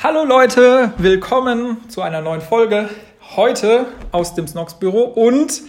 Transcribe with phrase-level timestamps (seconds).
[0.00, 2.88] Hallo Leute, willkommen zu einer neuen Folge.
[3.36, 5.62] Heute aus dem Snox Büro und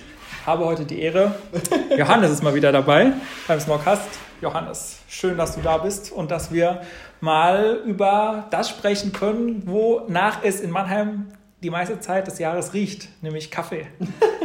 [0.45, 1.35] habe heute die Ehre,
[1.97, 3.11] Johannes ist mal wieder dabei
[3.47, 4.07] beim Snockcast.
[4.41, 6.81] Johannes, schön, dass du da bist und dass wir
[7.21, 11.27] mal über das sprechen können, wonach es in Mannheim
[11.63, 13.87] die meiste Zeit des Jahres riecht, nämlich Kaffee.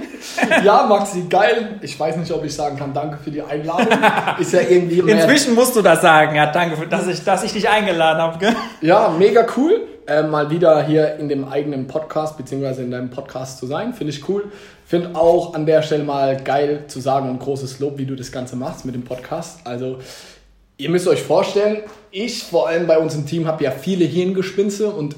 [0.65, 1.81] ja, Maxi, geil.
[1.83, 3.89] Ich weiß nicht, ob ich sagen kann, danke für die Einladung.
[4.39, 6.37] Ist ja irgendwie Inzwischen musst du das sagen.
[6.37, 8.39] Ja, danke, für, dass ich, dass ich dich eingeladen habe.
[8.39, 8.55] Gell?
[8.83, 9.81] Ja, mega cool.
[10.07, 13.93] Äh, mal wieder hier in dem eigenen Podcast, beziehungsweise in deinem Podcast zu sein.
[13.93, 14.53] Finde ich cool.
[14.87, 18.31] Finde auch an der Stelle mal geil zu sagen und großes Lob, wie du das
[18.31, 19.59] Ganze machst mit dem Podcast.
[19.65, 19.99] Also,
[20.77, 21.83] ihr müsst euch vorstellen,
[22.13, 25.17] ich vor allem bei uns im Team habe ja viele Hirngespinste und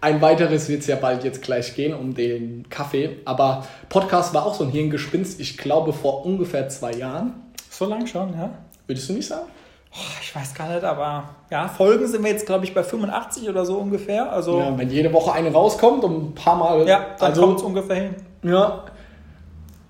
[0.00, 3.18] ein weiteres wird es ja bald jetzt gleich gehen um den Kaffee.
[3.24, 7.34] Aber Podcast war auch so ein Hirngespinst, ich glaube vor ungefähr zwei Jahren.
[7.68, 8.50] So lang schon, ja?
[8.86, 9.46] Würdest du nicht sagen?
[9.92, 13.48] Oh, ich weiß gar nicht, aber ja, Folgen sind wir jetzt, glaube ich, bei 85
[13.48, 14.32] oder so ungefähr.
[14.32, 16.86] Also, ja, wenn jede Woche eine rauskommt und ein paar Mal.
[16.86, 18.14] Ja, dann also, kommt es ungefähr hin.
[18.44, 18.84] Ja.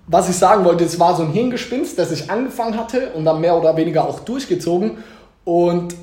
[0.07, 3.39] Was ich sagen wollte, es war so ein Hirngespinst, das ich angefangen hatte und dann
[3.39, 4.97] mehr oder weniger auch durchgezogen.
[5.43, 5.95] Und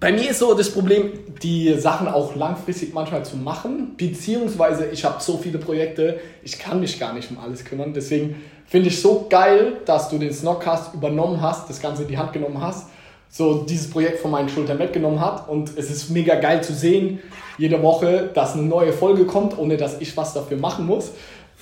[0.00, 1.10] bei mir ist so das Problem,
[1.42, 6.80] die Sachen auch langfristig manchmal zu machen, beziehungsweise ich habe so viele Projekte, ich kann
[6.80, 7.92] mich gar nicht um alles kümmern.
[7.92, 12.18] Deswegen finde ich so geil, dass du den Snockcast übernommen hast, das Ganze in die
[12.18, 12.86] Hand genommen hast,
[13.28, 15.48] so dieses Projekt von meinen Schultern weggenommen hat.
[15.48, 17.20] Und es ist mega geil zu sehen,
[17.56, 21.10] jede Woche, dass eine neue Folge kommt, ohne dass ich was dafür machen muss.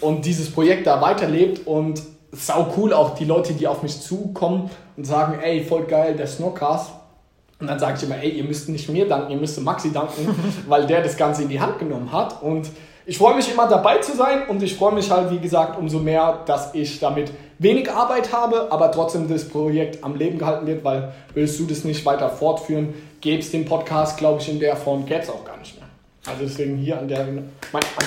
[0.01, 4.71] Und dieses Projekt da weiterlebt und sau cool auch die Leute, die auf mich zukommen
[4.97, 6.91] und sagen, ey, voll geil, der Snockcast
[7.59, 10.29] und dann sage ich immer, ey, ihr müsst nicht mir danken, ihr müsst Maxi danken,
[10.69, 12.43] weil der das Ganze in die Hand genommen hat.
[12.43, 12.69] Und
[13.07, 16.01] ich freue mich immer dabei zu sein und ich freue mich halt, wie gesagt, umso
[16.01, 20.85] mehr, dass ich damit wenig Arbeit habe, aber trotzdem das Projekt am Leben gehalten wird,
[20.85, 24.77] weil willst du das nicht weiter fortführen, gäbe es den Podcast, glaube ich, in der
[24.77, 25.86] Form gäbe es auch gar nicht mehr.
[26.27, 27.45] Also deswegen hier an der, an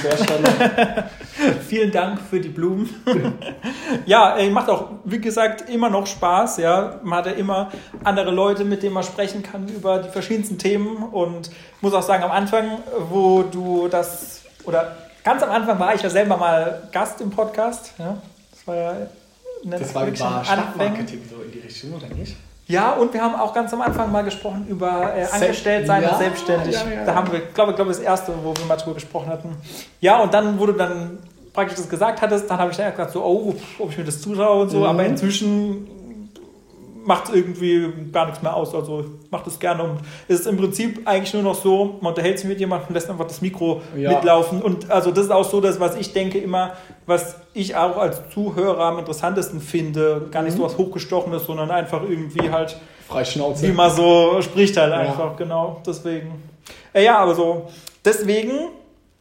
[0.03, 1.09] der Stelle.
[1.67, 2.89] Vielen Dank für die Blumen.
[4.05, 6.57] ja, macht auch, wie gesagt, immer noch Spaß.
[6.57, 6.99] Ja.
[7.01, 7.71] Man hat ja immer
[8.03, 11.03] andere Leute, mit denen man sprechen kann über die verschiedensten Themen.
[11.03, 12.79] Und muss auch sagen, am Anfang,
[13.09, 17.93] wo du das, oder ganz am Anfang war ich ja selber mal Gast im Podcast.
[17.97, 18.17] Ja.
[18.51, 18.97] Das war ja
[19.63, 22.35] das war, war Stadtmarketing so in die Richtung, oder nicht?
[22.69, 26.19] Ja, und wir haben auch ganz am Anfang mal gesprochen über äh, Angestelltsein ja, und
[26.19, 26.75] selbstständig.
[26.75, 29.27] Ja, ja, da haben wir, glaube ich, glaube das erste, wo wir mal drüber gesprochen
[29.27, 29.55] hatten.
[29.99, 31.17] Ja, und dann, wo du dann
[31.51, 34.21] praktisch das gesagt hattest, dann habe ich dann gedacht, so, oh, ob ich mir das
[34.21, 34.81] zutraue und so.
[34.81, 34.85] Mhm.
[34.85, 35.87] Aber inzwischen
[37.09, 38.75] macht es irgendwie gar nichts mehr aus.
[38.75, 39.81] Also macht es gerne.
[39.81, 43.09] Und es ist im Prinzip eigentlich nur noch so, man unterhält sich mit jemandem, lässt
[43.09, 44.11] einfach das Mikro ja.
[44.11, 44.61] mitlaufen.
[44.61, 46.73] Und also das ist auch so das, was ich denke immer,
[47.07, 50.27] was ich auch als Zuhörer am interessantesten finde.
[50.29, 50.59] Gar nicht mhm.
[50.59, 52.77] so was Hochgestochenes, sondern einfach irgendwie halt
[53.07, 53.67] Freischnauze.
[53.67, 55.35] Wie man so spricht halt einfach, ja.
[55.35, 55.81] genau.
[55.83, 56.43] Deswegen.
[56.93, 57.69] Äh, ja, aber so.
[58.05, 58.69] Deswegen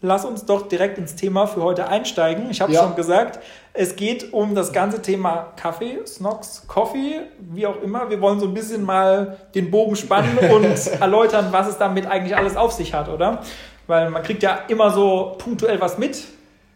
[0.00, 2.50] lass uns doch direkt ins Thema für heute einsteigen.
[2.50, 2.82] Ich habe ja.
[2.82, 3.40] schon gesagt,
[3.72, 8.08] es geht um das ganze Thema Kaffee, Snox, Coffee, wie auch immer.
[8.08, 12.36] Wir wollen so ein bisschen mal den Bogen spannen und erläutern, was es damit eigentlich
[12.36, 13.42] alles auf sich hat, oder?
[13.86, 16.24] Weil man kriegt ja immer so punktuell was mit,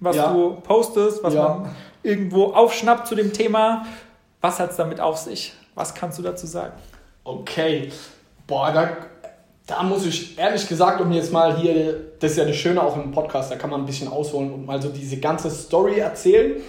[0.01, 0.33] was ja.
[0.33, 1.43] du postest, was ja.
[1.43, 3.87] man irgendwo aufschnappt zu dem Thema.
[4.41, 5.53] Was hat es damit auf sich?
[5.75, 6.73] Was kannst du dazu sagen?
[7.23, 7.93] Okay.
[8.49, 8.97] Boah, da
[9.67, 12.97] da muss ich ehrlich gesagt, um jetzt mal hier, das ist ja das Schöne auch
[12.97, 16.61] im Podcast, da kann man ein bisschen ausholen und mal so diese ganze Story erzählen,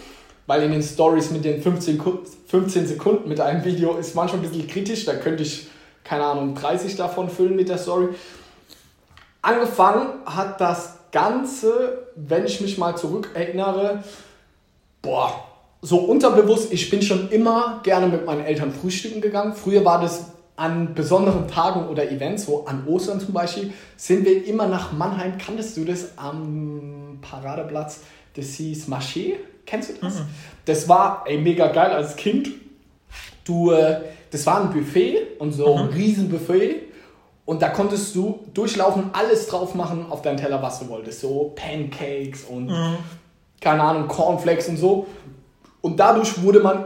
[0.45, 2.01] weil in den Stories mit den 15,
[2.47, 5.67] 15 Sekunden mit einem Video ist manchmal ein bisschen kritisch, da könnte ich,
[6.03, 8.09] keine Ahnung, 30 davon füllen mit der Story.
[9.41, 14.03] Angefangen hat das Ganze, wenn ich mich mal zurückerinnere,
[15.01, 15.43] boah,
[15.81, 19.53] so unterbewusst, ich bin schon immer gerne mit meinen Eltern frühstücken gegangen.
[19.53, 24.45] Früher war das an besonderen Tagen oder Events, so an Ostern zum Beispiel, sind wir
[24.45, 25.37] immer nach Mannheim.
[25.37, 28.01] Kanntest du das am Paradeplatz?
[28.35, 29.35] Das hieß Marché.
[29.65, 30.19] Kennst du das?
[30.19, 30.25] Mhm.
[30.65, 32.49] Das war ey, mega geil als Kind.
[33.43, 34.01] Du, äh,
[34.31, 35.93] das war ein Buffet und so ein mhm.
[35.93, 36.83] Riesenbuffet.
[37.45, 41.21] Und da konntest du durchlaufen, alles drauf machen auf deinen Teller, was du wolltest.
[41.21, 42.97] So Pancakes und mhm.
[43.59, 45.07] keine Ahnung, Cornflakes und so.
[45.81, 46.85] Und dadurch wurde man,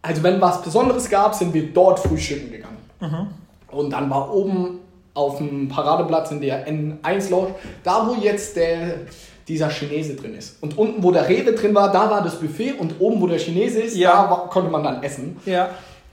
[0.00, 2.77] also wenn was Besonderes gab, sind wir dort frühstücken gegangen.
[3.00, 3.28] Mhm.
[3.70, 4.80] Und dann war oben
[5.14, 9.00] auf dem Paradeplatz in der N1-Lounge, da wo jetzt der,
[9.48, 10.62] dieser Chinese drin ist.
[10.62, 13.38] Und unten, wo der Rewe drin war, da war das Buffet und oben, wo der
[13.38, 14.12] Chinese ist, ja.
[14.12, 15.36] da war, konnte man dann essen.
[15.44, 15.70] Ja.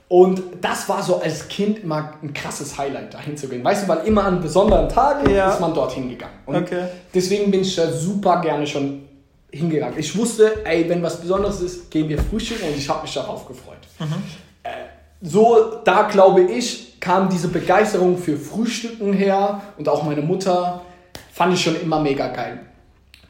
[0.08, 3.64] Und das war so als Kind immer ein krasses Highlight, da hinzugehen.
[3.64, 5.50] Weißt du, weil immer an besonderen Tagen ja.
[5.50, 6.38] ist man dorthin gegangen.
[6.46, 6.86] Und okay.
[7.12, 9.02] deswegen bin ich da super gerne schon
[9.50, 9.98] hingegangen.
[9.98, 13.46] Ich wusste, ey, wenn was Besonderes ist, gehen wir frühstücken und ich habe mich darauf
[13.48, 13.78] gefreut.
[13.98, 14.22] Mhm.
[14.62, 14.70] Äh,
[15.20, 20.82] so, da glaube ich, kam diese Begeisterung für Frühstücken her und auch meine Mutter
[21.32, 22.60] fand ich schon immer mega geil.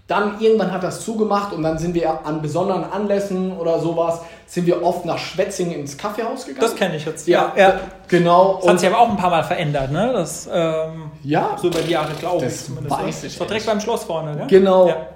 [0.07, 4.65] Dann irgendwann hat das zugemacht und dann sind wir an besonderen Anlässen oder sowas, sind
[4.67, 6.61] wir oft nach Schwetzing ins Kaffeehaus gegangen.
[6.61, 7.27] Das kenne ich jetzt.
[7.27, 7.81] Ja, ja.
[8.07, 8.61] genau.
[8.63, 10.13] Das hat sich aber auch ein paar Mal verändert, ne?
[10.13, 11.57] Das, ähm, ja.
[11.61, 12.97] So über die Jahre, glaube ich zumindest.
[12.97, 14.47] Weiß ich das war direkt beim Schloss vorne, ne?
[14.49, 14.87] Genau.
[14.87, 15.09] Ja.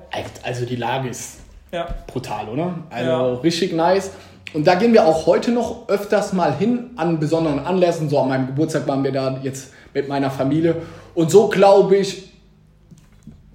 [0.42, 1.38] Also die Lage ist
[1.70, 1.86] ja.
[2.08, 2.74] brutal, oder?
[2.90, 3.34] Also ja.
[3.34, 4.10] richtig nice.
[4.52, 8.08] Und da gehen wir auch heute noch öfters mal hin an besonderen Anlässen.
[8.08, 10.76] So an meinem Geburtstag waren wir da jetzt mit meiner Familie.
[11.14, 12.30] Und so glaube ich,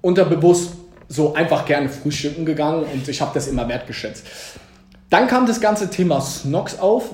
[0.00, 0.72] unterbewusst
[1.08, 4.24] so einfach gerne frühstücken gegangen und ich habe das immer wertgeschätzt.
[5.10, 7.10] Dann kam das ganze Thema Snox auf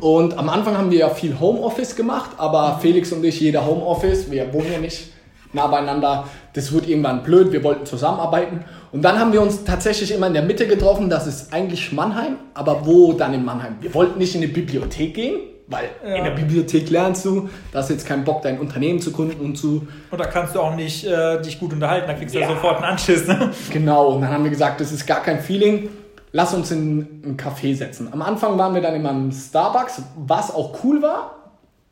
[0.00, 4.30] und am Anfang haben wir ja viel Homeoffice gemacht, aber Felix und ich, jeder Homeoffice,
[4.30, 5.12] wir wohnen ja nicht
[5.52, 10.12] nah beieinander, das wird irgendwann blöd, wir wollten zusammenarbeiten und dann haben wir uns tatsächlich
[10.12, 13.76] immer in der Mitte getroffen, das ist eigentlich Mannheim, aber wo dann in Mannheim?
[13.80, 16.16] Wir wollten nicht in die Bibliothek gehen, weil ja.
[16.16, 19.56] in der Bibliothek lernst du, da hast jetzt keinen Bock, dein Unternehmen zu gründen und
[19.56, 19.86] zu.
[20.10, 22.48] Und da kannst du auch nicht äh, dich gut unterhalten, da kriegst du ja.
[22.48, 23.26] sofort einen Anschiss.
[23.26, 23.52] Ne?
[23.72, 25.88] Genau, und dann haben wir gesagt, das ist gar kein Feeling.
[26.32, 28.08] Lass uns in ein Café setzen.
[28.12, 31.36] Am Anfang waren wir dann immer im Starbucks, was auch cool war.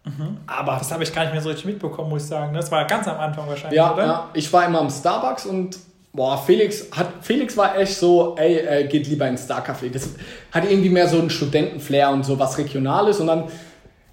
[0.05, 0.39] Mhm.
[0.47, 2.55] Aber das habe ich gar nicht mehr so richtig mitbekommen, muss ich sagen.
[2.55, 4.07] Das war ganz am Anfang wahrscheinlich, ja, oder?
[4.07, 5.77] Ja, ich war immer im Starbucks und
[6.19, 9.89] boah, Felix, hat, Felix war echt so, ey, äh, geht lieber ins Star Café.
[9.89, 10.11] Das
[10.51, 13.45] hat irgendwie mehr so einen Studentenflair und so was Regionales und dann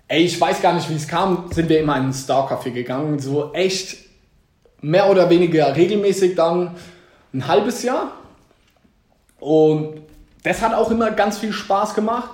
[0.08, 3.18] Ey, ich weiß gar nicht, wie es kam, sind wir immer in Star Café gegangen.
[3.18, 3.98] So echt
[4.82, 6.76] mehr oder weniger regelmäßig dann
[7.34, 8.12] ein halbes Jahr.
[9.40, 10.02] Und
[10.44, 12.30] das hat auch immer ganz viel Spaß gemacht.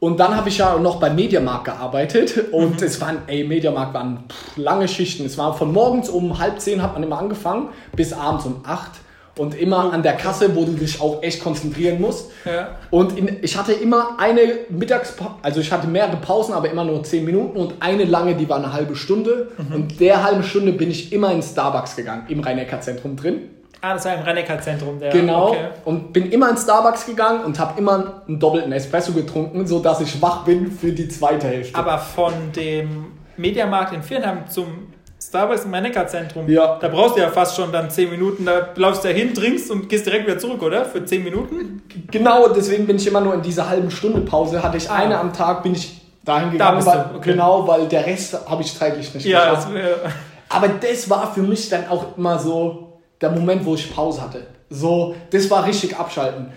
[0.00, 2.86] Und dann habe ich ja noch bei Mediamarkt gearbeitet und mhm.
[2.86, 5.24] es waren, ey, Mediamarkt waren pff, lange Schichten.
[5.24, 8.90] Es war von morgens um halb zehn hat man immer angefangen bis abends um acht
[9.36, 12.30] und immer an der Kasse, wo du dich auch echt konzentrieren musst.
[12.44, 12.76] Ja.
[12.90, 17.02] Und in, ich hatte immer eine Mittagspause, also ich hatte mehrere Pausen, aber immer nur
[17.02, 19.48] 10 Minuten und eine lange, die war eine halbe Stunde.
[19.56, 19.74] Mhm.
[19.74, 23.50] Und der halbe Stunde bin ich immer ins Starbucks gegangen, im Rhein-Neckar-Zentrum drin.
[23.80, 25.10] Ah, das war im Rhein-Neckar-Zentrum, der.
[25.10, 25.48] Genau.
[25.48, 25.68] Okay.
[25.84, 30.22] Und bin immer ins Starbucks gegangen und habe immer einen doppelten Espresso getrunken, sodass ich
[30.22, 31.78] wach bin für die zweite Hälfte.
[31.78, 34.94] Aber von dem Mediamarkt in Viernheim zum
[35.34, 36.48] Starbucks im Neckar-Zentrum.
[36.48, 36.78] Ja.
[36.80, 38.44] Da brauchst du ja fast schon dann 10 Minuten.
[38.44, 40.84] Da läufst du ja hin, trinkst und gehst direkt wieder zurück, oder?
[40.84, 41.82] Für 10 Minuten?
[42.12, 44.62] Genau, deswegen bin ich immer nur in dieser halben Stunde Pause.
[44.62, 44.94] Hatte ich ah.
[44.94, 46.84] eine am Tag, bin ich dahin gegangen.
[46.84, 47.32] Da weil, okay.
[47.32, 49.68] Genau, weil der Rest habe ich zeitlich nicht ja, geschafft.
[49.74, 50.12] Das,
[50.50, 54.46] Aber das war für mich dann auch immer so der Moment, wo ich Pause hatte.
[54.70, 56.52] So, das war richtig abschalten.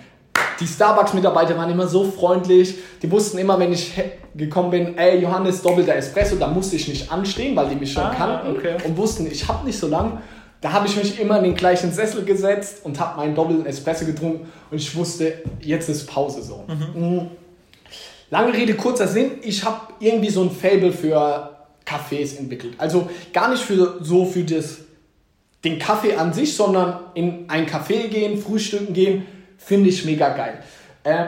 [0.59, 2.75] Die Starbucks-Mitarbeiter waren immer so freundlich.
[3.01, 3.93] Die wussten immer, wenn ich
[4.35, 8.03] gekommen bin, ey Johannes, doppelter Espresso, da musste ich nicht anstehen, weil die mich schon
[8.03, 8.75] ah, kannten okay.
[8.85, 10.21] und wussten, ich habe nicht so lang.
[10.61, 14.05] Da habe ich mich immer in den gleichen Sessel gesetzt und habe meinen doppelten Espresso
[14.05, 16.65] getrunken und ich wusste, jetzt ist Pause so.
[16.67, 17.01] Mhm.
[17.01, 17.27] Mhm.
[18.29, 21.51] Lange Rede, kurzer Sinn, ich habe irgendwie so ein Fable für
[21.85, 22.73] Cafés entwickelt.
[22.77, 24.79] Also gar nicht für so für das,
[25.63, 29.25] den Kaffee an sich, sondern in ein Café gehen, frühstücken gehen,
[29.57, 30.59] finde ich mega geil.
[31.03, 31.25] Äh,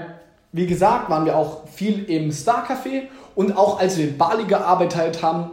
[0.51, 3.03] wie gesagt, waren wir auch viel im Star Café
[3.35, 5.51] und auch als wir in Bali gearbeitet haben,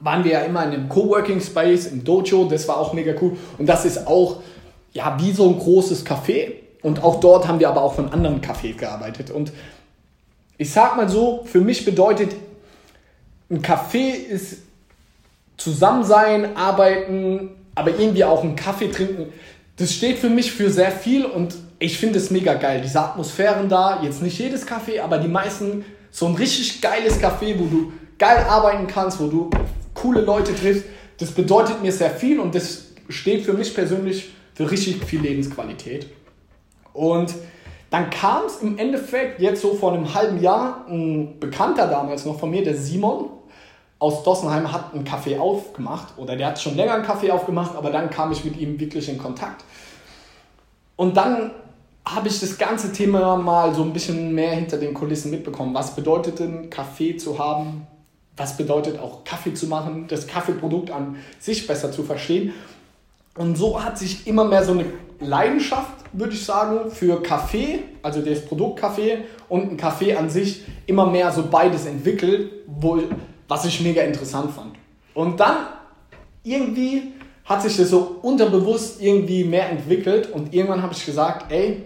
[0.00, 3.36] waren wir ja immer in einem Coworking Space, im Dojo, das war auch mega cool
[3.58, 4.42] und das ist auch
[4.92, 8.40] ja wie so ein großes Café und auch dort haben wir aber auch von anderen
[8.40, 9.52] Cafés gearbeitet und
[10.58, 12.34] ich sag mal so, für mich bedeutet
[13.50, 14.58] ein Café ist
[15.56, 19.32] zusammen sein, arbeiten, aber irgendwie auch einen Kaffee trinken.
[19.76, 22.82] Das steht für mich für sehr viel und ich finde es mega geil.
[22.82, 27.58] Diese Atmosphären da, jetzt nicht jedes Café, aber die meisten, so ein richtig geiles Café,
[27.58, 29.50] wo du geil arbeiten kannst, wo du
[29.94, 30.84] coole Leute triffst,
[31.18, 36.06] das bedeutet mir sehr viel und das steht für mich persönlich für richtig viel Lebensqualität.
[36.92, 37.34] Und
[37.88, 42.38] dann kam es im Endeffekt jetzt so vor einem halben Jahr, ein Bekannter damals noch
[42.38, 43.30] von mir, der Simon
[43.98, 47.90] aus Dossenheim, hat einen Café aufgemacht oder der hat schon länger einen Café aufgemacht, aber
[47.90, 49.64] dann kam ich mit ihm wirklich in Kontakt.
[50.96, 51.52] Und dann
[52.04, 55.74] habe ich das ganze Thema mal so ein bisschen mehr hinter den Kulissen mitbekommen.
[55.74, 57.86] Was bedeutet denn Kaffee zu haben?
[58.36, 60.06] Was bedeutet auch Kaffee zu machen?
[60.08, 62.54] Das Kaffeeprodukt an sich besser zu verstehen.
[63.36, 64.86] Und so hat sich immer mehr so eine
[65.20, 70.64] Leidenschaft, würde ich sagen, für Kaffee, also das Produkt Kaffee und ein Kaffee an sich
[70.86, 73.00] immer mehr so beides entwickelt, wo,
[73.46, 74.72] was ich mega interessant fand.
[75.14, 75.66] Und dann
[76.42, 77.12] irgendwie
[77.50, 81.82] hat sich das so unterbewusst irgendwie mehr entwickelt und irgendwann habe ich gesagt, ey,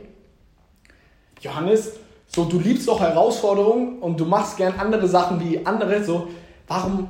[1.40, 1.94] Johannes,
[2.26, 6.28] so du liebst doch Herausforderungen und du machst gern andere Sachen wie andere, so
[6.68, 7.09] warum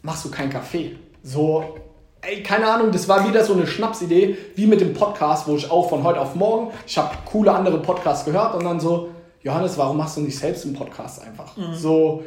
[0.00, 0.96] machst du keinen Kaffee?
[1.22, 1.76] So,
[2.22, 5.70] ey, keine Ahnung, das war wieder so eine Schnapsidee, wie mit dem Podcast, wo ich
[5.70, 9.10] auch von heute auf morgen, ich habe coole andere Podcasts gehört und dann so,
[9.42, 11.54] Johannes, warum machst du nicht selbst einen Podcast einfach?
[11.54, 11.74] Mhm.
[11.74, 12.22] So,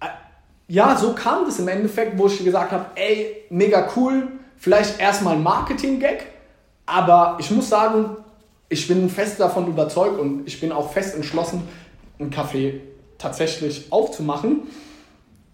[0.00, 0.06] äh,
[0.66, 4.26] ja, so kam das im Endeffekt, wo ich gesagt habe, ey, mega cool,
[4.58, 6.26] vielleicht erstmal ein Marketing-Gag,
[6.86, 8.16] aber ich muss sagen,
[8.68, 11.62] ich bin fest davon überzeugt und ich bin auch fest entschlossen,
[12.18, 12.80] einen Kaffee
[13.18, 14.62] tatsächlich aufzumachen.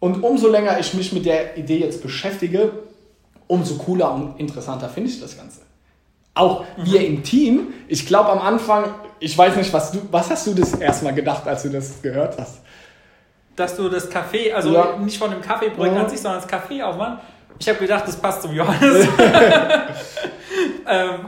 [0.01, 2.73] Und umso länger ich mich mit der Idee jetzt beschäftige,
[3.47, 5.61] umso cooler und interessanter finde ich das Ganze.
[6.35, 6.85] Auch mhm.
[6.85, 10.55] wir im Team, ich glaube am Anfang, ich weiß nicht, was du, was hast du
[10.55, 12.61] das erstmal gedacht, als du das gehört hast?
[13.55, 14.97] Dass du das Kaffee, also ja.
[14.97, 16.03] nicht von dem Kaffeeprojekt ja.
[16.03, 17.23] an sich, sondern das Kaffee aufmachst.
[17.59, 19.07] Ich habe gedacht, das passt zum Johannes.
[20.89, 21.19] ähm,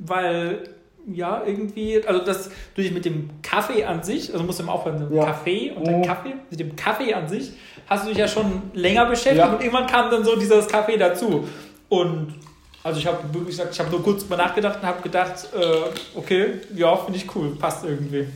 [0.00, 0.68] weil
[1.06, 4.70] ja, irgendwie, also das du dich mit dem Kaffee an sich, also musst du im
[4.70, 5.24] aufhören, ja.
[5.24, 6.02] Kaffee und der oh.
[6.02, 7.52] Kaffee, mit dem Kaffee an sich
[7.86, 9.52] hast du dich ja schon länger beschäftigt ja.
[9.52, 11.46] und irgendwann kam dann so dieses Kaffee dazu.
[11.88, 12.34] Und
[12.82, 16.18] also ich habe wirklich gesagt, ich habe nur kurz mal nachgedacht und habe gedacht, äh,
[16.18, 18.26] okay, ja, finde ich cool, passt irgendwie.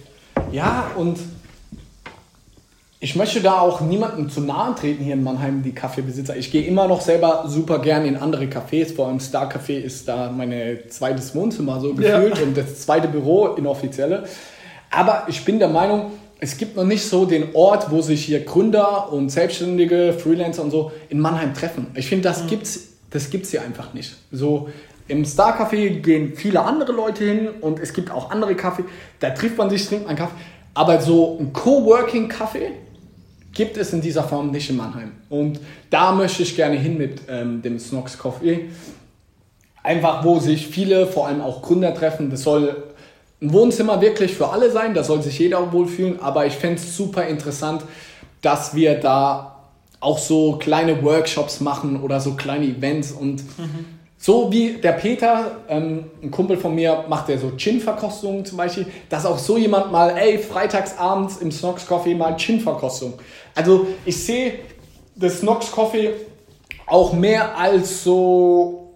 [0.52, 1.18] Ja, und
[3.00, 6.36] ich möchte da auch niemandem zu nahe treten hier in Mannheim, die Kaffeebesitzer.
[6.36, 8.94] Ich gehe immer noch selber super gern in andere Cafés.
[8.94, 12.42] Vor allem Star Café ist da mein zweites Wohnzimmer so gefühlt ja.
[12.42, 14.24] und das zweite Büro inoffizielle.
[14.90, 18.44] Aber ich bin der Meinung, es gibt noch nicht so den Ort, wo sich hier
[18.44, 21.88] Gründer und Selbstständige, Freelancer und so in Mannheim treffen.
[21.94, 22.48] Ich finde, das mhm.
[22.48, 24.16] gibt's, das gibt's hier einfach nicht.
[24.32, 24.70] So
[25.06, 28.84] im Star Café gehen viele andere Leute hin und es gibt auch andere Kaffee.
[29.20, 30.34] Da trifft man sich, trinkt einen Kaffee.
[30.74, 32.72] Aber so ein Coworking Kaffee,
[33.52, 35.12] gibt es in dieser Form nicht in Mannheim.
[35.28, 38.68] Und da möchte ich gerne hin mit ähm, dem Snox Coffee.
[39.82, 42.30] Einfach, wo sich viele, vor allem auch Gründer treffen.
[42.30, 42.84] Das soll
[43.40, 46.20] ein Wohnzimmer wirklich für alle sein, da soll sich jeder wohlfühlen.
[46.20, 47.82] Aber ich fände es super interessant,
[48.42, 49.56] dass wir da
[50.00, 55.58] auch so kleine Workshops machen oder so kleine Events und mhm so wie der Peter,
[55.68, 59.92] ähm, ein Kumpel von mir, macht der so Gin-Verkostungen zum Beispiel, dass auch so jemand
[59.92, 63.14] mal, ey, freitagsabends im Snox Coffee mal Gin-Verkostung.
[63.54, 64.54] Also ich sehe
[65.14, 66.14] das Snox Coffee
[66.86, 68.94] auch mehr als so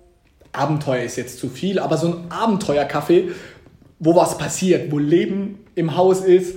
[0.53, 3.31] Abenteuer ist jetzt zu viel, aber so ein Abenteuerkaffee,
[3.99, 6.57] wo was passiert, wo Leben im Haus ist,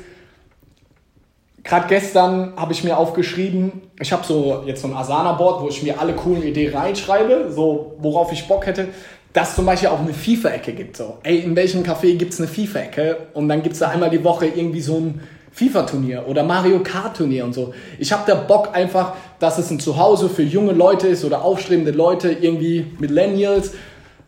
[1.65, 5.81] Gerade gestern habe ich mir aufgeschrieben, ich habe so jetzt so ein Asana-Board, wo ich
[5.81, 8.89] mir alle coolen Ideen reinschreibe, so worauf ich Bock hätte,
[9.33, 10.95] dass zum Beispiel auch eine FIFA-Ecke gibt.
[10.95, 13.17] So, ey, in welchem Café gibt es eine FIFA-Ecke?
[13.33, 15.21] Und dann gibt es da einmal die Woche irgendwie so ein
[15.53, 17.73] FIFA-Turnier oder Mario Kart-Turnier und so.
[17.97, 21.91] Ich habe da Bock einfach, dass es ein Zuhause für junge Leute ist oder aufstrebende
[21.91, 23.71] Leute, irgendwie Millennials,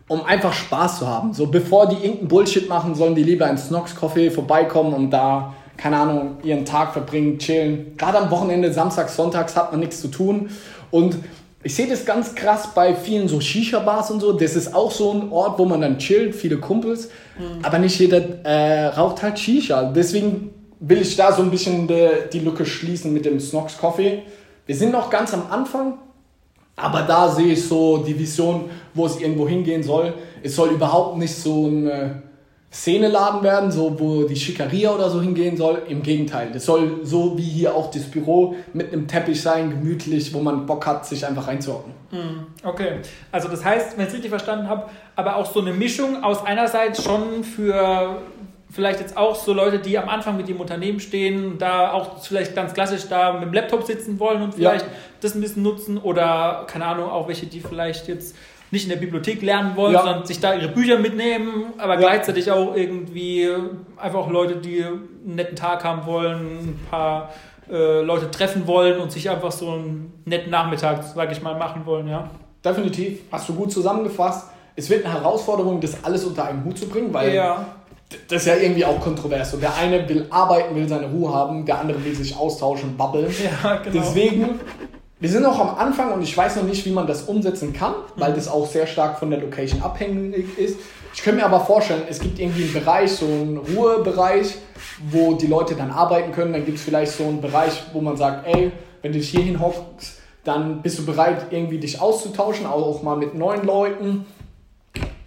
[0.08, 1.34] um einfach Spaß zu haben.
[1.34, 5.54] So, bevor die irgendeinen Bullshit machen, sollen die lieber ins Snox Coffee vorbeikommen und da
[5.78, 7.96] keine Ahnung, ihren Tag verbringen, chillen.
[7.98, 10.50] Gerade am Wochenende, Samstags, Sonntags hat man nichts zu tun.
[10.92, 11.18] Und
[11.64, 14.34] ich sehe das ganz krass bei vielen so Shisha-Bars und so.
[14.34, 17.10] Das ist auch so ein Ort, wo man dann chillt, viele Kumpels.
[17.38, 17.64] Mhm.
[17.64, 19.92] Aber nicht jeder äh, raucht halt Shisha.
[19.92, 24.24] Deswegen will ich da so ein bisschen de, die Lücke schließen mit dem Snox Coffee.
[24.66, 25.98] Wir sind noch ganz am Anfang,
[26.76, 30.14] aber da sehe ich so die Vision, wo es irgendwo hingehen soll.
[30.44, 32.24] Es soll überhaupt nicht so ein
[32.72, 35.84] Szeneladen werden, so wo die Schickeria oder so hingehen soll.
[35.88, 40.34] Im Gegenteil, das soll so wie hier auch das Büro mit einem Teppich sein, gemütlich,
[40.34, 41.94] wo man Bock hat, sich einfach reinzuhocken.
[42.12, 43.00] Hm, okay,
[43.32, 46.46] also das heißt, wenn ich es richtig verstanden habe, aber auch so eine Mischung aus
[46.46, 48.22] einerseits schon für
[48.70, 52.54] vielleicht jetzt auch so Leute, die am Anfang mit dem Unternehmen stehen, da auch vielleicht
[52.54, 54.92] ganz klassisch da mit dem Laptop sitzen wollen und vielleicht ja.
[55.22, 58.36] das ein bisschen nutzen oder keine Ahnung, auch welche, die vielleicht jetzt
[58.72, 60.04] nicht in der Bibliothek lernen wollen, ja.
[60.04, 62.00] sondern sich da ihre Bücher mitnehmen, aber ja.
[62.00, 63.50] gleichzeitig auch irgendwie
[63.98, 67.32] einfach Leute, die einen netten Tag haben wollen, ein paar
[67.70, 71.86] äh, Leute treffen wollen und sich einfach so einen netten Nachmittag, sage ich mal, machen
[71.86, 72.30] wollen, ja.
[72.64, 74.50] Definitiv, hast du gut zusammengefasst.
[74.76, 77.66] Es wird eine Herausforderung, das alles unter einen Hut zu bringen, weil ja.
[78.28, 79.54] das ist ja irgendwie auch kontrovers.
[79.54, 83.34] Und der eine will arbeiten, will seine Ruhe haben, der andere will sich austauschen, babbeln.
[83.64, 84.00] Ja, genau.
[84.00, 84.60] Deswegen
[85.20, 87.96] wir sind noch am Anfang und ich weiß noch nicht, wie man das umsetzen kann,
[88.18, 90.78] weil das auch sehr stark von der Location abhängig ist.
[91.14, 94.56] Ich könnte mir aber vorstellen, es gibt irgendwie einen Bereich, so einen Ruhebereich,
[95.10, 96.54] wo die Leute dann arbeiten können.
[96.54, 98.72] Dann gibt es vielleicht so einen Bereich, wo man sagt, ey,
[99.02, 103.34] wenn du dich hier hinhockst, dann bist du bereit, irgendwie dich auszutauschen, auch mal mit
[103.34, 104.26] neuen Leuten.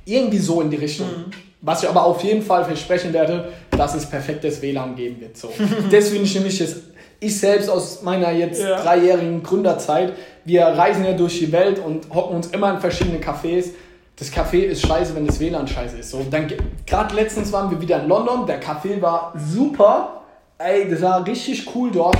[0.04, 1.08] Irgendwie so in die Richtung.
[1.08, 1.30] Mhm.
[1.62, 5.36] Was ich aber auf jeden Fall versprechen werde, dass es perfektes WLAN geben wird.
[5.36, 5.50] So.
[5.90, 6.76] das finde ich nämlich das
[7.20, 8.82] ich selbst aus meiner jetzt ja.
[8.82, 13.70] dreijährigen Gründerzeit, wir reisen ja durch die Welt und hocken uns immer in verschiedene Cafés.
[14.16, 16.10] Das Café ist scheiße, wenn das WLAN scheiße ist.
[16.10, 16.50] So, dann
[16.86, 20.22] gerade letztens waren wir wieder in London, der Café war super,
[20.58, 22.16] ey, das war richtig cool dort,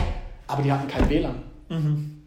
[0.46, 1.34] aber die hatten kein WLAN.
[1.68, 2.22] Mhm.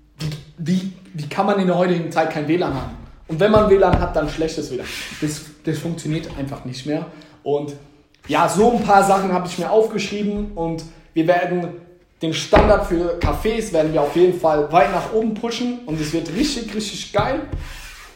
[0.57, 2.97] Wie, wie kann man in der heutigen Zeit kein WLAN haben?
[3.27, 4.85] Und wenn man WLAN hat, dann schlechtes WLAN.
[5.21, 7.05] Das, das funktioniert einfach nicht mehr.
[7.43, 7.73] Und
[8.27, 11.67] ja, so ein paar Sachen habe ich mir aufgeschrieben und wir werden
[12.23, 16.13] den Standard für Cafés werden wir auf jeden Fall weit nach oben pushen und es
[16.13, 17.41] wird richtig, richtig geil.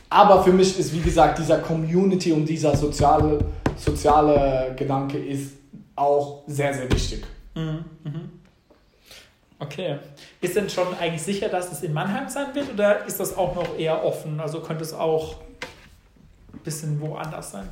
[0.09, 3.39] Aber für mich ist, wie gesagt, dieser Community und dieser soziale,
[3.75, 5.57] soziale Gedanke ist
[5.97, 7.25] auch sehr, sehr wichtig.
[7.53, 7.85] Mhm.
[8.03, 8.31] mhm.
[9.59, 9.97] Okay.
[10.39, 13.55] Ist denn schon eigentlich sicher, dass es in Mannheim sein wird oder ist das auch
[13.55, 14.39] noch eher offen?
[14.39, 15.37] Also könnte es auch
[16.53, 17.67] ein bisschen woanders sein?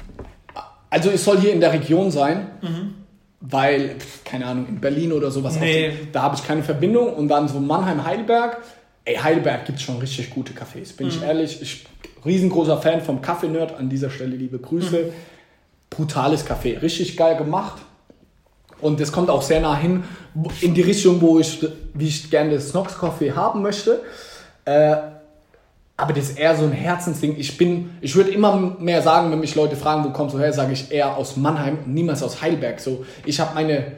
[0.89, 3.04] Also es soll hier in der Region sein, mhm.
[3.49, 5.91] Weil, keine Ahnung, in Berlin oder sowas, nee.
[5.91, 7.13] die, da habe ich keine Verbindung.
[7.13, 8.57] Und dann so Mannheim, Heidelberg.
[9.05, 11.13] Ey, Heidelberg gibt es schon richtig gute Cafés, bin mhm.
[11.13, 11.61] ich ehrlich.
[11.61, 11.85] Ich
[12.25, 14.97] riesengroßer Fan vom Kaffee-Nerd, an dieser Stelle liebe Grüße.
[14.97, 15.13] Mhm.
[15.91, 17.81] Brutales Café, richtig geil gemacht.
[18.81, 20.03] Und das kommt auch sehr nah hin
[20.61, 24.01] in die Richtung, wo ich, wie ich gerne das Snox Coffee haben möchte.
[24.65, 24.97] Äh,
[25.97, 27.35] aber das ist eher so ein Herzensding.
[27.37, 30.51] Ich bin, ich würde immer mehr sagen, wenn mich Leute fragen, wo kommst du her,
[30.51, 32.79] sage ich eher aus Mannheim und niemals aus Heidelberg.
[32.79, 33.93] So, ich habe meine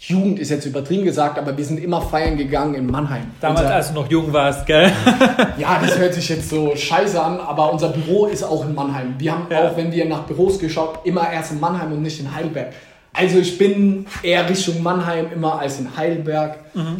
[0.00, 3.32] Jugend ist jetzt übertrieben gesagt, aber wir sind immer feiern gegangen in Mannheim.
[3.40, 4.92] Damals, unser, als du noch jung warst, gell?
[5.58, 9.14] ja, das hört sich jetzt so scheiße an, aber unser Büro ist auch in Mannheim.
[9.18, 9.68] Wir haben ja.
[9.68, 12.74] auch, wenn wir nach Büros geschaut, immer erst in Mannheim und nicht in Heidelberg.
[13.12, 16.58] Also ich bin eher Richtung Mannheim immer als in Heidelberg.
[16.74, 16.98] Mhm.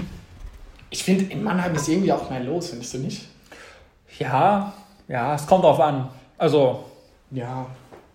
[0.91, 3.29] Ich finde, in Mannheim ist irgendwie auch mehr los, findest du nicht?
[4.19, 4.73] Ja,
[5.07, 6.09] ja, es kommt drauf an.
[6.37, 6.85] Also.
[7.31, 7.67] Ja,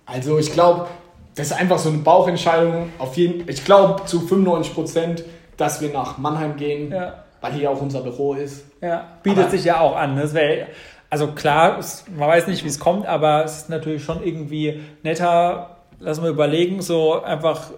[0.05, 0.87] also ich glaube,
[1.35, 2.89] das ist einfach so eine Bauchentscheidung.
[2.99, 5.23] Auf jeden, ich glaube zu 95 Prozent,
[5.57, 7.23] dass wir nach Mannheim gehen, ja.
[7.41, 8.65] weil hier auch unser Büro ist.
[8.81, 10.15] Ja, bietet aber, sich ja auch an.
[10.17, 10.67] Das wäre
[11.13, 11.79] also klar,
[12.17, 15.77] man weiß nicht, wie es kommt, aber es ist natürlich schon irgendwie netter.
[15.99, 17.69] Lass mal überlegen, so einfach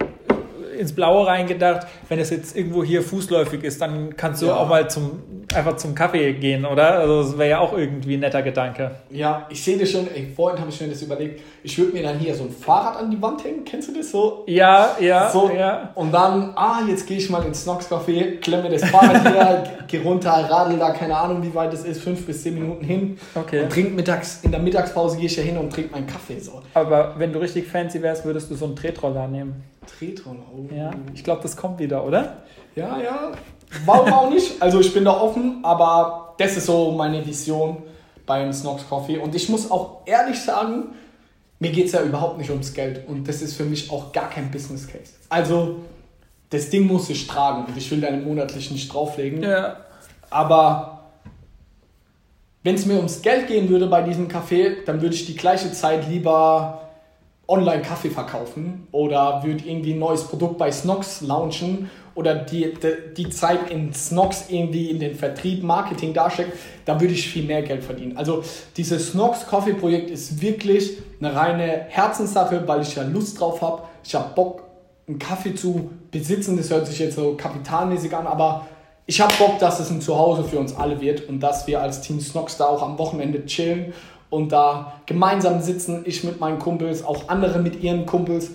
[0.75, 4.55] ins Blaue reingedacht, wenn es jetzt irgendwo hier fußläufig ist, dann kannst du ja.
[4.55, 5.23] auch mal zum,
[5.53, 6.99] einfach zum Kaffee gehen, oder?
[6.99, 8.91] Also das wäre ja auch irgendwie ein netter Gedanke.
[9.09, 12.03] Ja, ich sehe das schon, ey, vorhin habe ich mir das überlegt, ich würde mir
[12.03, 14.43] dann hier so ein Fahrrad an die Wand hängen, kennst du das so?
[14.47, 15.91] Ja, ja, so, ja.
[15.95, 20.01] Und dann, ah, jetzt gehe ich mal ins Snox Café, klemme das Fahrrad hier, gehe
[20.01, 23.17] runter, radel da, keine Ahnung, wie weit es ist, fünf bis zehn Minuten hin.
[23.33, 23.63] Okay.
[23.63, 26.61] Und trink mittags, in der Mittagspause gehe ich ja hin und trinke meinen Kaffee so.
[26.73, 29.63] Aber wenn du richtig fancy wärst, würdest du so einen Tretroller nehmen.
[29.85, 30.73] Tretroller, oh.
[30.73, 32.37] Ja, ich glaube, das kommt wieder, oder?
[32.75, 33.31] Ja, ja.
[33.85, 34.61] Warum auch nicht?
[34.61, 37.83] Also ich bin da offen, aber das ist so meine Vision
[38.25, 39.17] beim Snox Coffee.
[39.17, 40.95] Und ich muss auch ehrlich sagen,
[41.59, 43.07] mir geht es ja überhaupt nicht ums Geld.
[43.07, 45.13] Und das ist für mich auch gar kein Business Case.
[45.29, 45.77] Also,
[46.49, 49.41] das Ding muss ich tragen und ich will da monatlich nicht drauflegen.
[49.41, 49.77] Ja.
[50.29, 50.95] Aber
[52.63, 55.71] wenn es mir ums Geld gehen würde bei diesem Café, dann würde ich die gleiche
[55.71, 56.84] Zeit lieber
[57.47, 63.13] online Kaffee verkaufen oder würde irgendwie ein neues Produkt bei Snox launchen oder die, die,
[63.15, 66.51] die Zeit in Snox irgendwie in den Vertrieb, Marketing darstellen,
[66.85, 68.17] da würde ich viel mehr Geld verdienen.
[68.17, 68.43] Also
[68.77, 73.83] dieses Snox Coffee Projekt ist wirklich eine reine Herzenssache, weil ich ja Lust drauf habe.
[74.03, 74.63] Ich habe Bock,
[75.07, 76.57] einen Kaffee zu besitzen.
[76.57, 78.65] Das hört sich jetzt so kapitalmäßig an, aber
[79.05, 82.01] ich habe Bock, dass es ein Zuhause für uns alle wird und dass wir als
[82.01, 83.93] Team Snox da auch am Wochenende chillen
[84.29, 88.51] und da gemeinsam sitzen, ich mit meinen Kumpels, auch andere mit ihren Kumpels.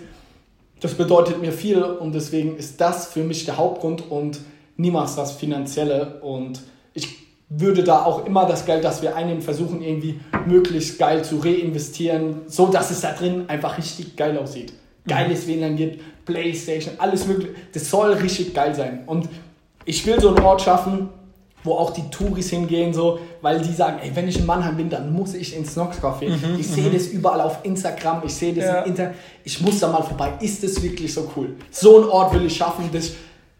[0.80, 4.40] Das bedeutet mir viel und deswegen ist das für mich der Hauptgrund und
[4.76, 6.20] niemals das Finanzielle.
[6.22, 6.62] Und
[6.94, 7.08] ich
[7.48, 12.42] würde da auch immer das Geld, das wir einnehmen, versuchen irgendwie möglichst geil zu reinvestieren,
[12.46, 14.72] so dass es da drin einfach richtig geil aussieht.
[15.06, 15.46] Geiles.
[15.46, 17.54] WLAN gibt, Playstation, alles mögliche.
[17.72, 19.04] Das soll richtig geil sein.
[19.06, 19.28] Und
[19.84, 21.08] ich will so einen Ort schaffen,
[21.64, 24.88] wo auch die Touris hingehen, so, weil die sagen, ey, wenn ich in Mannheim bin,
[24.88, 26.28] dann muss ich ins Snox Café.
[26.28, 26.94] Mhm, ich sehe mhm.
[26.94, 28.80] das überall auf Instagram, ich sehe das ja.
[28.80, 30.32] im Internet, ich muss da mal vorbei.
[30.40, 31.56] Ist das wirklich so cool?
[31.70, 33.12] So einen Ort will ich schaffen, das,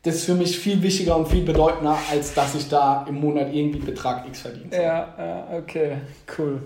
[0.03, 3.53] das ist für mich viel wichtiger und viel bedeutender, als dass ich da im Monat
[3.53, 4.75] irgendwie Betrag X verdiene.
[4.75, 5.99] Ja, ja, okay,
[6.39, 6.61] cool.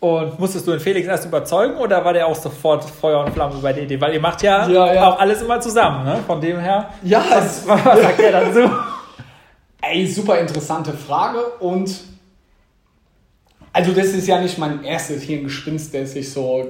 [0.00, 3.54] Und musstest du den Felix erst überzeugen oder war der auch sofort Feuer und Flamme
[3.62, 3.98] bei der Idee?
[3.98, 5.08] Weil ihr macht ja, ja, ja.
[5.08, 6.18] auch alles immer zusammen, ne?
[6.26, 6.90] Von dem her.
[7.02, 8.70] Ja, was, was sagt er dazu?
[9.86, 11.94] Ey, super interessante Frage und
[13.72, 16.68] also das ist ja nicht mein erstes Hirngespinst, das ich so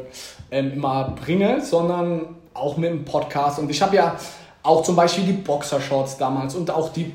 [0.50, 3.58] ähm, immer bringe, sondern auch mit dem Podcast.
[3.58, 4.16] Und ich habe ja
[4.62, 7.12] auch zum Beispiel die Boxershorts damals und auch die,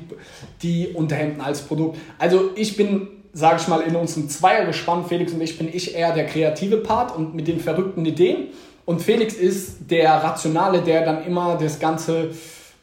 [0.62, 1.98] die Unterhemden als Produkt.
[2.18, 5.94] Also ich bin, sage ich mal, in unserem Zweier gespannt, Felix und ich, bin ich
[5.94, 8.48] eher der kreative Part und mit den verrückten Ideen.
[8.86, 12.30] Und Felix ist der Rationale, der dann immer das Ganze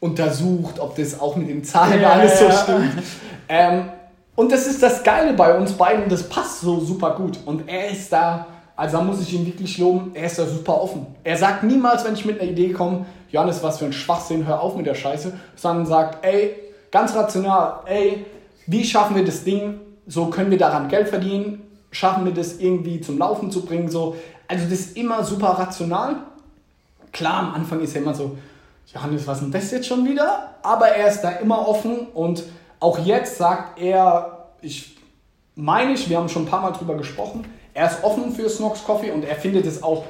[0.00, 3.02] untersucht, ob das auch mit den Zahlen ja, alles so stimmt.
[3.48, 3.88] Ähm,
[4.36, 7.40] Und das ist das Geile bei uns beiden, das passt so super gut.
[7.44, 10.80] Und er ist da, also da muss ich ihn wirklich loben, er ist da super
[10.80, 11.06] offen.
[11.24, 14.60] Er sagt niemals, wenn ich mit einer Idee komme, Johannes, was für ein Schwachsinn, hör
[14.62, 16.54] auf mit der Scheiße, sondern sagt, ey,
[16.92, 18.26] ganz rational, ey,
[18.68, 23.00] wie schaffen wir das Ding, so können wir daran Geld verdienen, schaffen wir das irgendwie
[23.00, 24.14] zum Laufen zu bringen, so.
[24.46, 26.14] Also das ist immer super rational.
[27.12, 28.38] Klar, am Anfang ist er immer so,
[28.94, 30.54] Johannes, was ist denn das jetzt schon wieder?
[30.62, 32.44] Aber er ist da immer offen und
[32.80, 34.96] auch jetzt sagt er, ich
[35.54, 38.82] meine ich, wir haben schon ein paar Mal drüber gesprochen, er ist offen für Snox
[38.84, 40.04] Coffee und er findet es auch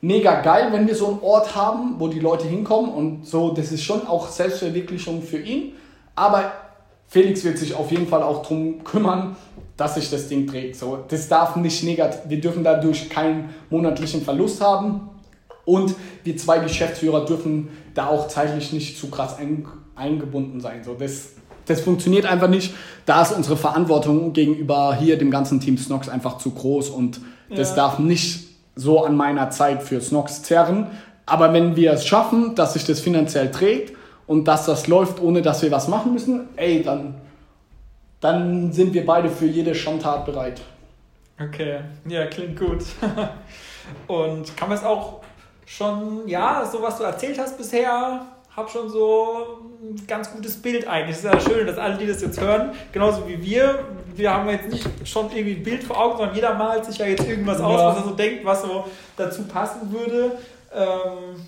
[0.00, 3.70] mega geil, wenn wir so einen Ort haben, wo die Leute hinkommen und so, das
[3.70, 5.74] ist schon auch Selbstverwirklichung für ihn.
[6.14, 6.52] Aber
[7.08, 9.36] Felix wird sich auf jeden Fall auch darum kümmern,
[9.76, 10.76] dass sich das Ding trägt.
[10.76, 15.10] So, das darf nicht negativ, wir dürfen dadurch keinen monatlichen Verlust haben.
[15.64, 15.94] Und
[16.24, 20.82] wir zwei Geschäftsführer dürfen da auch zeitlich nicht zu krass ein, eingebunden sein.
[20.84, 21.30] So, das,
[21.66, 22.74] das funktioniert einfach nicht.
[23.06, 27.70] Da ist unsere Verantwortung gegenüber hier dem ganzen Team Snox einfach zu groß und das
[27.70, 27.76] ja.
[27.76, 30.86] darf nicht so an meiner Zeit für Snox zerren.
[31.26, 33.96] Aber wenn wir es schaffen, dass sich das finanziell trägt
[34.26, 37.14] und dass das läuft, ohne dass wir was machen müssen, ey, dann,
[38.20, 40.60] dann sind wir beide für jede Schandtat bereit.
[41.40, 42.82] Okay, ja, klingt gut.
[44.06, 45.21] und kann man es auch
[45.66, 50.86] schon, ja, so was du erzählt hast bisher, hab schon so ein ganz gutes Bild
[50.86, 51.16] eigentlich.
[51.16, 54.48] Es ist ja schön, dass alle, die das jetzt hören, genauso wie wir, wir haben
[54.50, 57.60] jetzt nicht schon irgendwie ein Bild vor Augen, sondern jeder malt sich ja jetzt irgendwas
[57.60, 57.64] ja.
[57.64, 58.84] aus, was er so denkt, was so
[59.16, 60.38] dazu passen würde.
[60.74, 61.46] Ähm,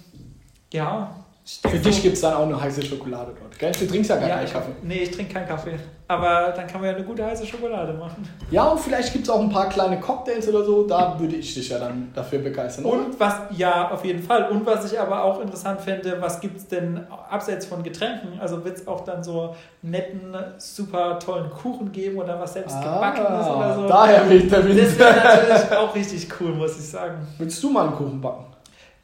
[0.72, 3.70] ja, für dich gibt es dann auch eine heiße Schokolade dort, gell?
[3.72, 4.72] Du trinkst ja gar ja, keinen Kaffee.
[4.83, 5.78] Nee, ich trinke keinen Kaffee.
[6.09, 8.26] Aber dann kann man ja eine gute heiße Schokolade machen.
[8.50, 10.87] Ja, und vielleicht gibt es auch ein paar kleine Cocktails oder so.
[10.87, 12.87] Da würde ich dich ja dann dafür begeistern.
[12.87, 13.20] Und oder?
[13.20, 14.48] was, ja, auf jeden Fall.
[14.48, 18.40] Und was ich aber auch interessant fände, was gibt es denn abseits von Getränken?
[18.40, 22.80] Also wird es auch dann so netten, super tollen Kuchen geben oder was selbst ah,
[22.80, 23.88] gebackenes oder so?
[23.88, 24.80] Daher weht der Wind.
[24.80, 27.26] Das wäre natürlich auch richtig cool, muss ich sagen.
[27.37, 28.46] Willst du mal einen Kuchen backen?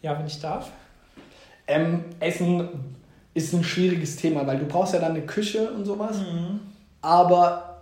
[0.00, 0.70] Ja, wenn ich darf.
[1.70, 2.68] Ähm, Essen
[3.34, 6.18] ist ein schwieriges Thema, weil du brauchst ja dann eine Küche und sowas.
[6.18, 6.60] Mhm.
[7.00, 7.76] Aber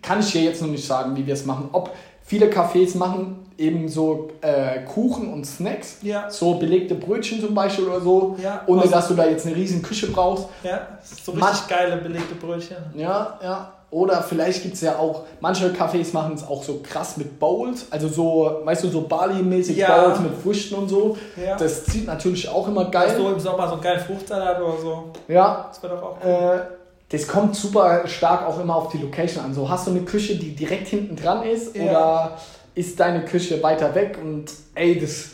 [0.00, 1.68] kann ich dir jetzt noch nicht sagen, wie wir es machen.
[1.72, 6.28] Ob viele Cafés machen eben so äh, Kuchen und Snacks, ja.
[6.30, 9.82] so belegte Brötchen zum Beispiel oder so, ja, ohne dass du da jetzt eine riesen
[9.82, 10.48] Küche brauchst.
[10.64, 12.78] Ja, so richtig Manch geile belegte Brötchen.
[12.94, 13.72] Ja, ja.
[13.92, 17.88] Oder vielleicht gibt es ja auch, manche Cafés machen es auch so krass mit Bowls,
[17.90, 20.08] also so, weißt du, so Bali-mäßig ja.
[20.08, 21.14] Bowls mit Früchten und so.
[21.36, 21.56] Ja.
[21.56, 23.14] Das zieht natürlich auch immer geil.
[23.14, 25.04] So im Sommer so einen geilen Fruchtsalat oder so.
[25.28, 25.66] Ja.
[25.68, 26.30] Das wird auch cool.
[26.30, 26.60] Äh,
[27.10, 29.52] das kommt super stark auch immer auf die Location an.
[29.52, 31.82] So, hast du eine Küche, die direkt hinten dran ist ja.
[31.82, 32.38] oder
[32.74, 35.30] ist deine Küche weiter weg und ey, das ist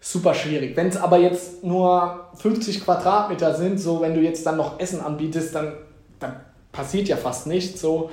[0.00, 0.74] super schwierig.
[0.74, 5.02] Wenn es aber jetzt nur 50 Quadratmeter sind, so wenn du jetzt dann noch Essen
[5.02, 5.74] anbietest, dann,
[6.18, 6.36] dann
[6.74, 7.80] passiert ja fast nichts.
[7.80, 8.10] So.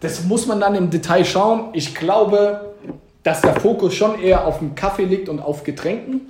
[0.00, 1.70] Das muss man dann im Detail schauen.
[1.72, 2.74] Ich glaube,
[3.22, 6.20] dass der Fokus schon eher auf dem Kaffee liegt und auf Getränken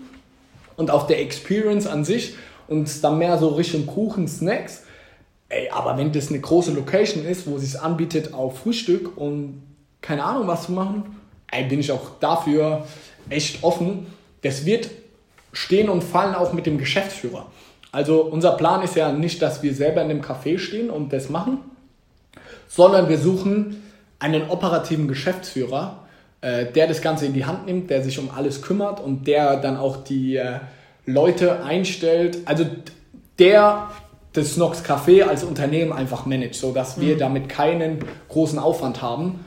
[0.77, 2.35] und auf der Experience an sich
[2.69, 4.85] und dann mehr so Richtung Kuchen, Snacks.
[5.49, 9.62] Ey, aber wenn das eine große Location ist, wo es anbietet auf Frühstück und
[10.01, 11.16] keine Ahnung was zu machen,
[11.51, 12.87] ey, bin ich auch dafür
[13.29, 14.07] echt offen.
[14.42, 14.90] Das wird
[15.53, 17.47] stehen und fallen auch mit dem Geschäftsführer.
[17.96, 21.30] Also unser Plan ist ja nicht, dass wir selber in dem Café stehen und das
[21.30, 21.61] machen,
[22.68, 23.85] sondern wir suchen
[24.18, 26.06] einen operativen Geschäftsführer,
[26.42, 29.56] äh, der das Ganze in die Hand nimmt, der sich um alles kümmert und der
[29.56, 30.59] dann auch die äh,
[31.06, 32.40] Leute einstellt.
[32.44, 32.66] Also
[33.38, 33.88] der
[34.35, 37.18] das Snox Café als Unternehmen einfach managt, sodass wir mhm.
[37.18, 39.42] damit keinen großen Aufwand haben.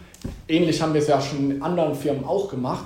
[0.48, 2.86] Ähnlich haben wir es ja schon in anderen Firmen auch gemacht.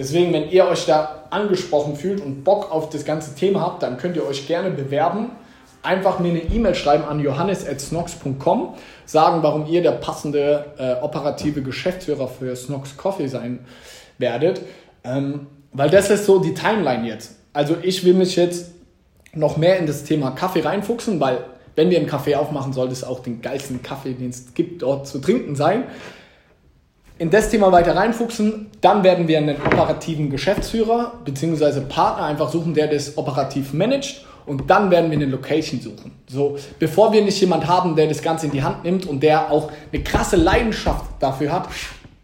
[0.00, 3.98] Deswegen, wenn ihr euch da angesprochen fühlt und Bock auf das ganze Thema habt, dann
[3.98, 5.32] könnt ihr euch gerne bewerben.
[5.82, 12.28] Einfach mir eine E-Mail schreiben an johannes.snox.com, sagen, warum ihr der passende äh, operative Geschäftsführer
[12.28, 13.58] für Snox Coffee sein
[14.16, 14.62] werdet.
[15.04, 17.36] Ähm, weil das ist so die Timeline jetzt.
[17.52, 18.72] Also ich will mich jetzt
[19.34, 21.44] noch mehr in das Thema Kaffee reinfuchsen, weil
[21.76, 25.06] wenn wir einen Kaffee aufmachen, sollte es auch den geilsten Kaffee, den es gibt, dort
[25.06, 25.84] zu trinken sein
[27.20, 28.70] in das Thema weiter reinfuchsen.
[28.80, 31.82] Dann werden wir einen operativen Geschäftsführer bzw.
[31.82, 34.24] Partner einfach suchen, der das operativ managt.
[34.46, 36.12] Und dann werden wir eine Location suchen.
[36.26, 39.50] So, bevor wir nicht jemand haben, der das Ganze in die Hand nimmt und der
[39.50, 41.68] auch eine krasse Leidenschaft dafür hat,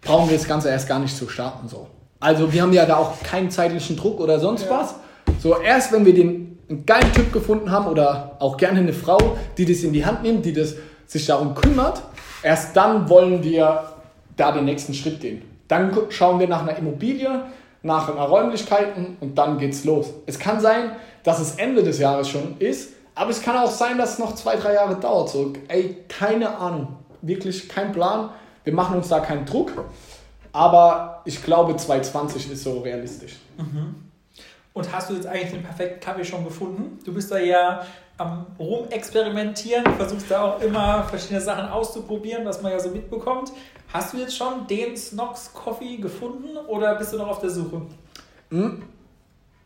[0.01, 1.69] brauchen wir das Ganze erst gar nicht zu starten.
[1.69, 1.89] So.
[2.19, 4.71] Also wir haben ja da auch keinen zeitlichen Druck oder sonst ja.
[4.71, 4.95] was.
[5.41, 9.37] So, erst wenn wir den einen geilen Typ gefunden haben oder auch gerne eine Frau,
[9.59, 10.75] die das in die Hand nimmt, die das
[11.07, 12.03] sich darum kümmert,
[12.43, 13.96] erst dann wollen wir
[14.37, 15.43] da den nächsten Schritt gehen.
[15.69, 17.43] Dann schauen wir nach einer Immobilie,
[17.83, 20.13] nach einer Räumlichkeiten und dann geht's los.
[20.27, 20.93] Es kann sein,
[21.25, 24.35] dass es Ende des Jahres schon ist, aber es kann auch sein, dass es noch
[24.35, 25.31] zwei, drei Jahre dauert.
[25.31, 26.97] So, ey, keine Ahnung.
[27.23, 28.31] wirklich keinen Plan.
[28.63, 29.73] Wir machen uns da keinen Druck.
[30.53, 33.37] Aber ich glaube, 220 ist so realistisch.
[33.57, 33.95] Mhm.
[34.73, 36.99] Und hast du jetzt eigentlich den perfekten Kaffee schon gefunden?
[37.05, 37.85] Du bist da ja
[38.19, 43.53] am Rumexperimentieren, versuchst da auch immer verschiedene Sachen auszuprobieren, was man ja so mitbekommt.
[43.93, 47.83] Hast du jetzt schon den Snox Coffee gefunden oder bist du noch auf der Suche?
[48.51, 48.83] Hm.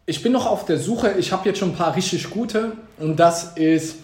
[0.07, 1.13] Ich bin noch auf der Suche.
[1.19, 3.97] Ich habe jetzt schon ein paar richtig gute und das ist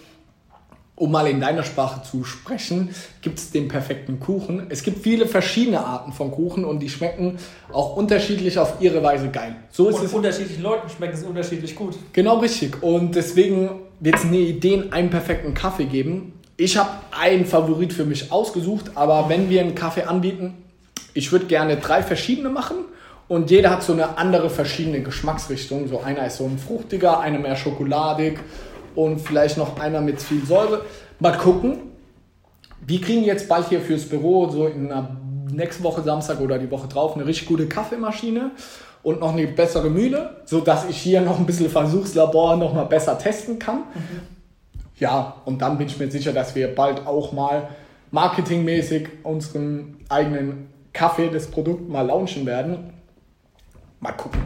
[0.97, 2.89] um mal in deiner Sprache zu sprechen,
[3.21, 4.67] gibt es den perfekten Kuchen.
[4.71, 7.37] Es gibt viele verschiedene Arten von Kuchen und die schmecken
[7.71, 9.57] auch unterschiedlich auf ihre Weise geil.
[9.71, 10.13] So ist und es.
[10.15, 11.97] unterschiedlichen Leuten schmecken sie unterschiedlich gut.
[12.15, 12.83] Genau richtig.
[12.83, 16.41] Und deswegen wird es eine Idee, einen perfekten Kaffee geben.
[16.57, 20.55] Ich habe einen Favorit für mich ausgesucht, aber wenn wir einen Kaffee anbieten,
[21.15, 22.77] ich würde gerne drei verschiedene machen
[23.29, 25.89] und jeder hat so eine andere verschiedene Geschmacksrichtung.
[25.89, 28.39] So einer ist so ein fruchtiger, einer mehr schokoladig
[28.95, 30.83] und vielleicht noch einer mit viel Säure.
[31.19, 31.79] Mal gucken.
[32.87, 35.17] Wir kriegen jetzt bald hier fürs Büro, so in der
[35.51, 38.53] nächsten Woche Samstag oder die Woche drauf, eine richtig gute Kaffeemaschine
[39.07, 43.16] und noch eine bessere Mühle, sodass ich hier noch ein bisschen Versuchslabor noch mal besser
[43.16, 43.85] testen kann.
[43.95, 44.21] Mhm.
[44.99, 47.69] Ja, und dann bin ich mir sicher, dass wir bald auch mal
[48.11, 52.95] marketingmäßig unseren eigenen Kaffee, das Produkt mal launchen werden.
[54.01, 54.40] Mal gucken.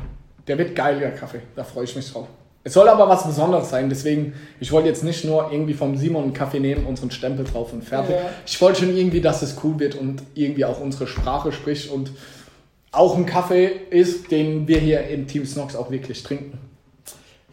[0.46, 1.40] Der wird geil, der Kaffee.
[1.56, 2.26] Da freue ich mich drauf.
[2.62, 6.24] Es soll aber was Besonderes sein, deswegen, ich wollte jetzt nicht nur irgendwie vom Simon
[6.24, 8.14] einen Kaffee nehmen, unseren Stempel drauf und fertig.
[8.14, 8.28] Ja.
[8.44, 12.10] Ich wollte schon irgendwie, dass es cool wird und irgendwie auch unsere Sprache spricht und
[12.92, 16.58] auch ein Kaffee ist, den wir hier im Team Snox auch wirklich trinken.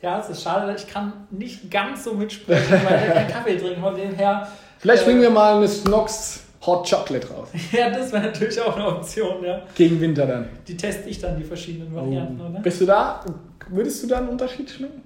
[0.02, 3.82] Ja, es ist schade, ich kann nicht ganz so mitsprechen, weil ich keinen Kaffee trinken
[3.82, 4.48] von dem her.
[4.80, 7.50] Vielleicht äh, bringen wir mal eine Snox Hot Chocolate raus.
[7.72, 9.64] Ja, das wäre natürlich auch eine Option, ja.
[9.74, 10.50] Gegen Winter dann.
[10.68, 12.50] Die teste ich dann, die verschiedenen Varianten, oh.
[12.50, 12.60] oder?
[12.60, 13.24] Bist du da?
[13.70, 15.02] Würdest du da einen Unterschied schmecken?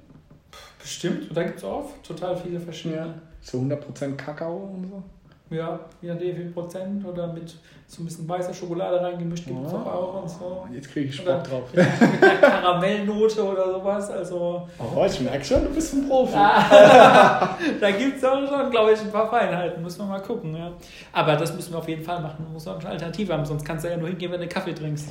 [0.79, 3.01] Bestimmt, da gibt es auch total viele verschiedene.
[3.01, 3.13] Ja.
[3.41, 5.03] So 100% Kakao und so.
[5.51, 7.53] Ja, je nachdem wie viel Prozent oder mit
[7.85, 10.65] so ein bisschen weißer Schokolade reingemischt gibt es oh, auch und so.
[10.73, 11.63] Jetzt kriege ich Spock drauf.
[11.73, 14.09] Mit, einer Karamellnote oder sowas.
[14.09, 16.31] Also, oh, ich merke schon, du bist ein Profi.
[16.37, 19.83] da gibt es auch schon, glaube ich, ein paar Feinheiten.
[19.83, 20.55] Müssen wir mal gucken.
[20.55, 20.71] Ja.
[21.11, 22.45] Aber das müssen wir auf jeden Fall machen.
[22.47, 24.73] Du musst auch eine Alternative haben, sonst kannst du ja nur hingehen, wenn du Kaffee
[24.73, 25.09] trinkst.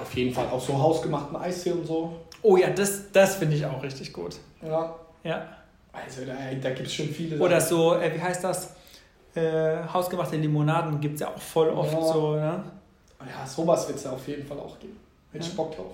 [0.00, 0.46] Auf jeden Fall.
[0.52, 2.14] Auch so hausgemachten Eistee und so.
[2.42, 4.36] Oh ja, das, das finde ich auch richtig gut.
[4.62, 4.94] Ja.
[5.24, 5.46] Ja.
[5.92, 7.40] Also da, da gibt es schon viele.
[7.40, 8.76] Oder so, äh, wie heißt das?
[9.34, 12.02] Äh, hausgemachte Limonaden gibt es ja auch voll oft ja.
[12.02, 12.64] so, ne?
[13.20, 14.98] Ja, sowas wird es ja auf jeden Fall auch geben.
[15.32, 15.92] Hätte ich Bock drauf.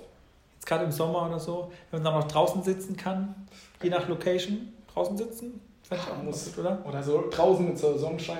[0.55, 3.35] Jetzt gerade im Sommer oder so, wenn man dann noch draußen sitzen kann,
[3.83, 6.79] je nach Location, draußen sitzen, fände ich auch muss, gut, oder?
[6.87, 8.39] Oder so draußen mit so Sonnenschein.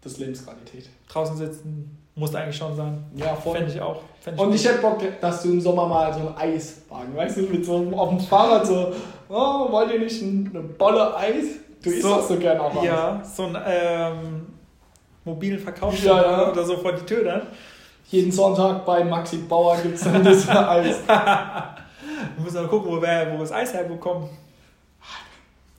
[0.00, 0.88] Das ist Lebensqualität.
[1.08, 3.04] Draußen sitzen muss eigentlich schon sein.
[3.16, 3.56] Ja, voll.
[3.56, 4.00] Fände ich auch.
[4.20, 7.38] Fänd ich Und ich hätte Bock, dass du im Sommer mal so ein Eiswagen, weißt
[7.38, 8.92] du, mit so einem, auf dem Fahrrad so,
[9.28, 11.44] oh, wollt ihr nicht eine Bolle Eis?
[11.84, 14.46] Du isst so, auch so gerne auch Ja, so ein ähm,
[15.24, 16.50] mobilen Verkaufsstand ja, ja.
[16.50, 17.42] oder so vor die Tür dann.
[18.10, 20.96] Jeden Sonntag bei Maxi Bauer gibt es dann das Eis.
[21.06, 24.28] wir müssen mal gucken, wo wir, wo wir das Eis herbekommen.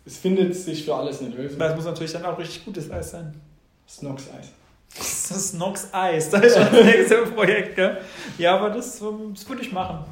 [0.06, 1.58] Es findet sich für alles eine Lösung.
[1.58, 3.40] Das muss natürlich dann auch richtig gutes Eis sein.
[3.88, 4.52] Snox-Eis.
[4.98, 7.98] Das ist Snox Eis, das ist schon das nächste Projekt, gell?
[8.38, 10.06] Ja, aber das, das würde ich machen.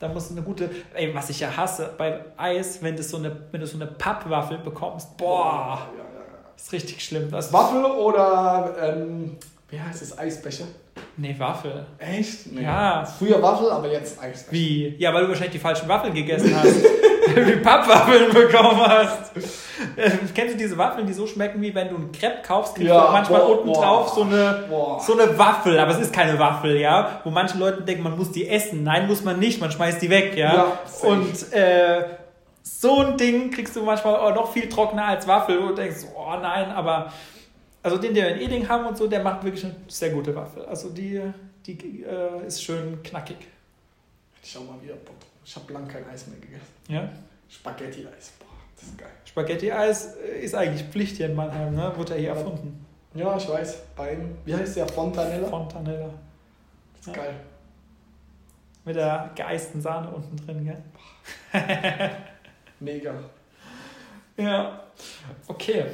[0.00, 3.36] Da muss eine gute, ey, was ich ja hasse bei Eis, wenn, das so eine,
[3.52, 6.54] wenn du so eine Pappwaffel bekommst, boah, ja, ja, ja.
[6.56, 7.30] ist richtig schlimm.
[7.30, 9.36] Das Waffel oder, ähm,
[9.68, 10.64] wie heißt es, Eisbecher?
[11.18, 11.84] Nee, Waffel.
[11.98, 12.50] Echt?
[12.50, 12.62] Nee.
[12.62, 13.04] Ja.
[13.04, 14.52] Früher Waffel, aber jetzt Eisbecher.
[14.52, 14.96] Wie?
[14.98, 16.76] Ja, weil du wahrscheinlich die falschen Waffeln gegessen hast.
[17.36, 19.36] wie Pappwaffeln bekommen hast.
[19.96, 22.88] Äh, kennst du diese Waffeln, die so schmecken, wie wenn du einen Crepe kaufst, kriegst
[22.88, 24.64] ja, du manchmal boah, unten boah, drauf so eine,
[25.00, 28.30] so eine Waffel, aber es ist keine Waffel, ja, wo manche Leute denken, man muss
[28.30, 28.82] die essen.
[28.82, 30.54] Nein, muss man nicht, man schmeißt die weg, ja.
[30.54, 32.04] ja und äh,
[32.62, 36.36] so ein Ding kriegst du manchmal auch noch viel trockener als Waffel und denkst, oh
[36.40, 37.12] nein, aber
[37.82, 40.34] also den, den wir in Eding haben und so, der macht wirklich eine sehr gute
[40.34, 40.64] Waffel.
[40.66, 41.22] Also die,
[41.66, 43.38] die äh, ist schön knackig.
[44.42, 45.29] Ich schau mal wieder Bock.
[45.44, 46.74] Ich habe lang kein Eis mehr gegessen.
[46.88, 47.08] Ja?
[47.48, 48.32] Spaghetti-Eis.
[48.38, 49.10] Boah, das ist geil.
[49.24, 51.92] Spaghetti-Eis ist eigentlich Pflicht hier in Mannheim, ne?
[51.96, 52.86] Wurde er hier erfunden.
[53.14, 53.78] Ja, ich weiß.
[53.96, 54.86] Beim, wie heißt der?
[54.86, 55.48] Fontanella?
[55.48, 56.10] Fontanella.
[56.92, 57.22] Das ist ja.
[57.22, 57.34] geil.
[58.84, 62.10] Mit der geeisten Sahne unten drin, gell?
[62.80, 63.14] Mega.
[64.36, 64.84] Ja.
[65.48, 65.84] Okay.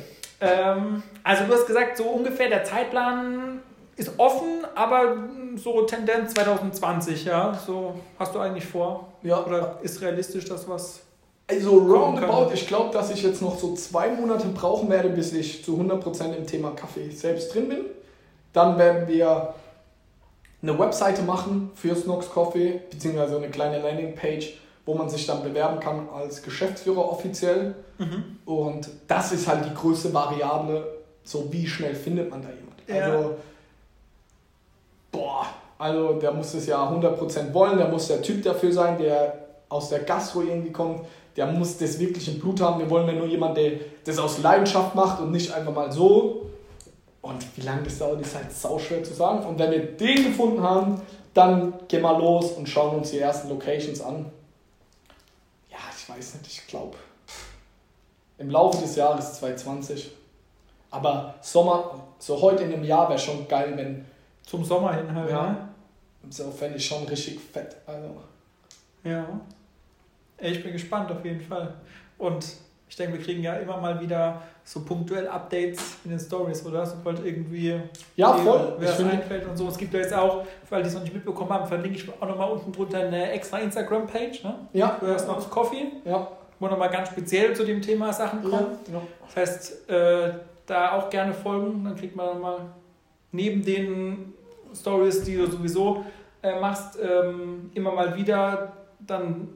[0.40, 3.60] Ähm, also du hast gesagt, so ungefähr der Zeitplan
[3.96, 5.16] ist offen, aber
[5.56, 7.58] so Tendenz 2020, ja.
[7.66, 9.08] So hast du eigentlich vor?
[9.22, 9.44] Ja.
[9.44, 11.00] Oder ist realistisch, dass was.
[11.48, 15.64] Also roundabout, ich glaube, dass ich jetzt noch so zwei Monate brauchen werde, bis ich
[15.64, 17.80] zu 100% im Thema Kaffee selbst drin bin.
[18.52, 19.54] Dann werden wir
[20.60, 25.78] eine Webseite machen für Snox Coffee, beziehungsweise eine kleine Landingpage, wo man sich dann bewerben
[25.78, 27.76] kann als Geschäftsführer offiziell.
[27.98, 28.38] Mhm.
[28.44, 30.84] Und das ist halt die größte Variable,
[31.22, 32.88] so wie schnell findet man da jemand?
[32.88, 33.12] Ja.
[33.16, 33.36] Also,
[35.16, 35.46] boah,
[35.78, 39.88] also der muss es ja 100% wollen, der muss der Typ dafür sein, der aus
[39.88, 41.00] der Gastro irgendwie kommt,
[41.36, 42.78] der muss das wirklich im Blut haben.
[42.80, 43.72] Wir wollen ja nur jemanden, der
[44.04, 46.46] das aus Leidenschaft macht und nicht einfach mal so.
[47.20, 49.44] Und wie lange das dauert, ist halt sau schwer zu sagen.
[49.44, 51.00] Und wenn wir den gefunden haben,
[51.34, 54.26] dann gehen wir los und schauen uns die ersten Locations an.
[55.70, 56.96] Ja, ich weiß nicht, ich glaube,
[58.38, 60.12] im Laufe des Jahres 2020.
[60.90, 64.06] Aber Sommer, so heute in dem Jahr wäre schon geil, wenn.
[64.46, 65.50] Zum Sommer hin halt, ja.
[65.50, 65.56] Ne?
[66.30, 67.76] So fände ich schon richtig fett.
[67.86, 68.22] Also.
[69.04, 69.26] Ja.
[70.38, 71.74] Ich bin gespannt auf jeden Fall.
[72.18, 72.46] Und
[72.88, 76.86] ich denke, wir kriegen ja immer mal wieder so punktuell Updates in den Stories, oder?
[76.86, 77.80] Sobald irgendwie
[78.14, 78.76] ja, voll.
[78.78, 79.68] wer es einfällt und so.
[79.68, 82.08] Es gibt ja jetzt auch, für alle, die es noch nicht mitbekommen haben, verlinke ich
[82.08, 84.44] auch nochmal unten drunter eine extra Instagram-Page.
[84.44, 84.54] Ne?
[84.72, 84.96] Ja.
[85.00, 85.86] Du hast noch Coffee.
[86.04, 86.28] Ja.
[86.58, 88.78] Wo nochmal ganz speziell zu dem Thema Sachen kommen.
[88.86, 89.02] Ja, ja.
[89.26, 90.32] Das heißt, äh,
[90.64, 91.84] da auch gerne folgen.
[91.84, 92.60] Dann kriegt man nochmal
[93.32, 94.34] neben den
[94.74, 96.04] Stories, die du sowieso
[96.42, 99.48] äh, machst, ähm, immer mal wieder dann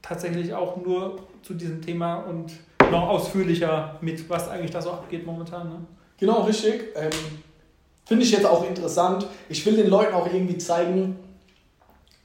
[0.00, 2.52] tatsächlich auch nur zu diesem Thema und
[2.90, 5.68] noch ausführlicher mit, was eigentlich da so abgeht momentan.
[5.68, 5.76] Ne?
[6.18, 6.88] Genau, richtig.
[6.94, 7.10] Ähm,
[8.04, 9.26] Finde ich jetzt auch interessant.
[9.48, 11.16] Ich will den Leuten auch irgendwie zeigen,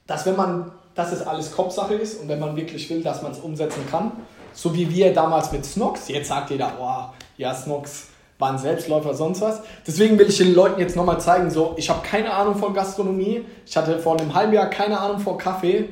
[0.06, 3.32] dass wenn man, dass es alles Kopfsache ist und wenn man wirklich will, dass man
[3.32, 4.12] es umsetzen kann,
[4.52, 6.08] so wie wir damals mit Snox.
[6.08, 9.60] Jetzt sagt jeder, oh, ja, Snox war ein Selbstläufer, sonst was.
[9.86, 13.44] Deswegen will ich den Leuten jetzt nochmal zeigen, so, ich habe keine Ahnung von Gastronomie.
[13.66, 15.88] Ich hatte vor einem halben Jahr keine Ahnung von Kaffee.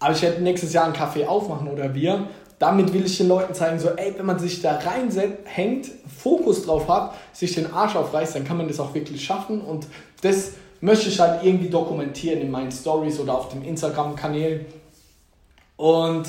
[0.00, 2.28] Aber ich werde nächstes Jahr einen Kaffee aufmachen oder wir.
[2.58, 5.90] Damit will ich den Leuten zeigen, so, ey, wenn man sich da reinhängt,
[6.22, 9.60] Fokus drauf hat, sich den Arsch aufreißt, dann kann man das auch wirklich schaffen.
[9.60, 9.86] Und
[10.22, 14.66] das möchte ich halt irgendwie dokumentieren in meinen Stories oder auf dem Instagram-Kanal.
[15.76, 16.24] Und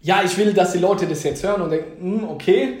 [0.00, 2.78] ja, ich will, dass die Leute das jetzt hören und denken, hm, okay.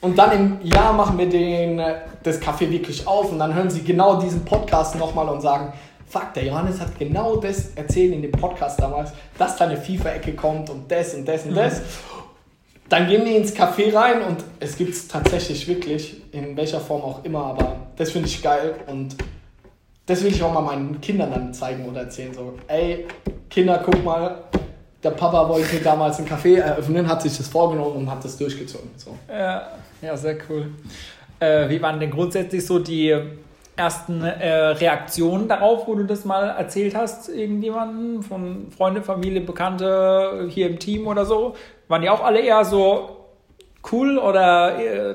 [0.00, 3.70] Und dann im Jahr machen wir den, äh, das Café wirklich auf und dann hören
[3.70, 5.72] sie genau diesen Podcast nochmal und sagen,
[6.06, 10.34] fuck, der Johannes hat genau das erzählt in dem Podcast damals, dass da eine FIFA-Ecke
[10.34, 11.82] kommt und das und das und das.
[12.88, 17.02] Dann gehen die ins Café rein und es gibt es tatsächlich wirklich, in welcher Form
[17.02, 19.16] auch immer, aber das finde ich geil und
[20.06, 22.34] das will ich auch mal meinen Kindern dann zeigen oder erzählen.
[22.34, 23.06] So, ey,
[23.48, 24.42] Kinder, guck mal,
[25.02, 28.90] der Papa wollte damals ein Café eröffnen, hat sich das vorgenommen und hat das durchgezogen.
[28.96, 29.16] So.
[29.28, 29.68] Ja,
[30.02, 30.72] ja, sehr cool.
[31.38, 33.16] Äh, wie waren denn grundsätzlich so die
[33.76, 40.46] ersten äh, Reaktionen darauf, wo du das mal erzählt hast, irgendjemanden von Freunde, Familie, Bekannte
[40.50, 41.54] hier im Team oder so?
[41.88, 43.16] Waren die auch alle eher so
[43.90, 45.14] cool oder äh,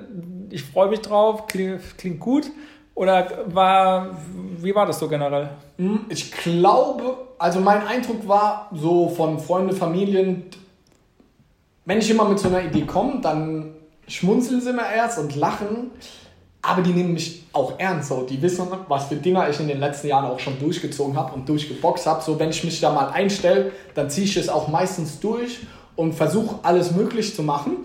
[0.49, 2.45] ich freue mich drauf, klingt, klingt gut?
[2.95, 4.17] Oder war,
[4.57, 5.49] wie war das so generell?
[5.77, 10.45] Hm, ich glaube, also mein Eindruck war so von Freunden, Familien,
[11.85, 13.75] wenn ich immer mit so einer Idee komme, dann
[14.07, 15.91] schmunzeln sie immer erst und lachen
[16.65, 18.09] aber die nehmen mich auch ernst.
[18.09, 18.23] So.
[18.23, 21.47] Die wissen, was für Dinger ich in den letzten Jahren auch schon durchgezogen habe und
[21.47, 22.23] durchgeboxt habe.
[22.23, 25.59] So, wenn ich mich da mal einstelle, dann ziehe ich es auch meistens durch
[25.95, 27.77] und versuche alles möglich zu machen.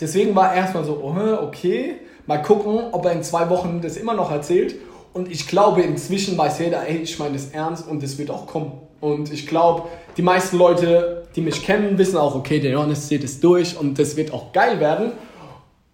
[0.00, 1.96] Deswegen war erstmal so, oh, okay,
[2.26, 4.76] mal gucken, ob er in zwei Wochen das immer noch erzählt.
[5.12, 8.46] Und ich glaube, inzwischen weiß jeder, ey, ich meine das ernst und es wird auch
[8.46, 8.72] kommen.
[9.00, 13.22] Und ich glaube, die meisten Leute, die mich kennen, wissen auch, okay, der Johannes zieht
[13.22, 15.12] es durch und das wird auch geil werden.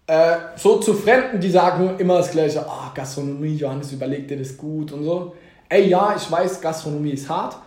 [0.07, 4.57] Äh, so zu Fremden, die sagen immer das Gleiche, ah, Gastronomie, Johannes, überleg dir das
[4.57, 5.35] gut und so.
[5.69, 7.57] Ey, ja, ich weiß, Gastronomie ist hart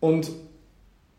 [0.00, 0.30] und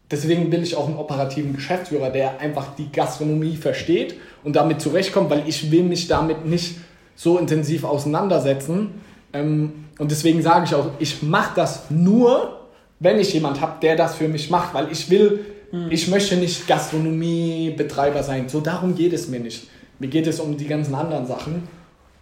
[0.10, 5.30] deswegen will ich auch einen operativen Geschäftsführer, der einfach die Gastronomie versteht und damit zurechtkommt,
[5.30, 6.78] weil ich will mich damit nicht
[7.16, 9.02] so intensiv auseinandersetzen.
[9.34, 12.60] Ähm, und deswegen sage ich auch, ich mache das nur,
[13.00, 15.92] wenn ich jemand habe, der das für mich macht, weil ich will, hm.
[15.92, 18.50] ich möchte nicht Gastronomiebetreiber sein.
[18.50, 19.68] So darum geht es mir nicht.
[20.00, 21.68] Mir geht es um die ganzen anderen Sachen.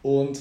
[0.01, 0.39] Und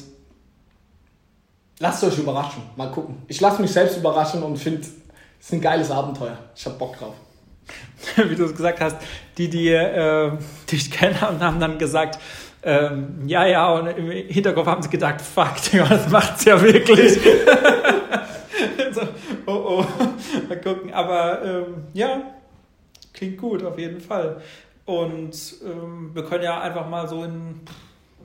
[1.78, 2.62] lasst euch überraschen.
[2.76, 3.16] Mal gucken.
[3.28, 6.38] Ich lasse mich selbst überraschen und finde, es ist ein geiles Abenteuer.
[6.54, 7.14] Ich habe Bock drauf.
[8.28, 8.96] Wie du es gesagt hast,
[9.38, 10.32] die, die äh,
[10.70, 12.18] dich kennen, haben dann gesagt,
[12.62, 15.54] ähm, ja, ja, und im Hinterkopf haben sie gedacht, fuck,
[15.88, 17.14] das macht's ja wirklich.
[18.92, 19.00] so,
[19.46, 19.84] oh, oh,
[20.48, 20.92] mal gucken.
[20.92, 22.22] Aber ähm, ja,
[23.14, 24.42] klingt gut auf jeden Fall.
[24.84, 27.66] Und ähm, wir können ja einfach mal so in ein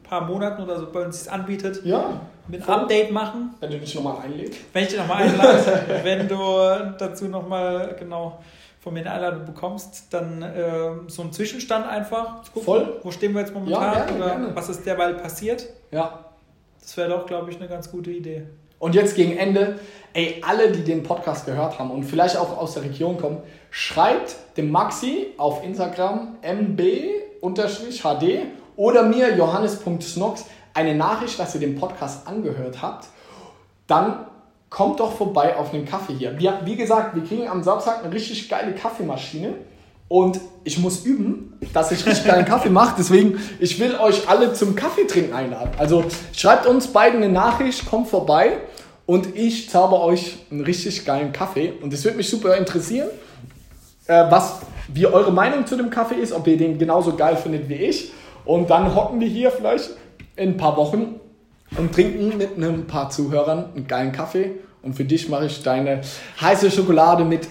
[0.03, 2.75] paar Monaten oder so uns es anbietet, ja, mit voll.
[2.75, 3.51] Update machen.
[3.59, 4.59] Wenn du dich nochmal einlädst.
[4.73, 6.35] Wenn ich dich nochmal einlade, wenn du
[6.97, 8.39] dazu nochmal genau
[8.85, 12.43] von mir eine Einladung bekommst, dann äh, so ein Zwischenstand einfach.
[12.53, 12.99] Gucken, Voll.
[13.01, 13.81] Wo stehen wir jetzt momentan?
[13.81, 14.55] Ja, gerne, oder gerne.
[14.55, 15.65] was ist derweil passiert?
[15.89, 16.25] Ja.
[16.79, 18.45] Das wäre doch, glaube ich, eine ganz gute Idee.
[18.77, 19.79] Und jetzt gegen Ende,
[20.13, 23.39] ey, alle, die den Podcast gehört haben und vielleicht auch aus der Region kommen,
[23.71, 28.39] schreibt dem Maxi auf Instagram mb-hd
[28.75, 33.07] oder mir johannes.snox eine Nachricht, dass ihr den Podcast angehört habt,
[33.87, 34.27] dann
[34.75, 36.37] kommt doch vorbei auf einen Kaffee hier.
[36.37, 39.53] Wir, wie gesagt, wir kriegen am Samstag eine richtig geile Kaffeemaschine
[40.09, 42.95] und ich muss üben, dass ich richtig geilen Kaffee mache.
[42.97, 45.71] Deswegen, ich will euch alle zum Kaffee trinken einladen.
[45.77, 46.03] Also
[46.33, 48.57] schreibt uns beiden eine Nachricht, kommt vorbei
[49.05, 51.71] und ich zauber euch einen richtig geilen Kaffee.
[51.81, 53.07] Und es würde mich super interessieren,
[54.07, 54.59] äh, was,
[54.89, 58.11] wie eure Meinung zu dem Kaffee ist, ob ihr den genauso geil findet wie ich.
[58.43, 59.91] Und dann hocken wir hier vielleicht
[60.35, 61.21] in ein paar Wochen
[61.77, 64.51] und trinken mit ein paar Zuhörern einen geilen Kaffee.
[64.81, 66.01] Und für dich mache ich deine
[66.39, 67.47] heiße Schokolade mit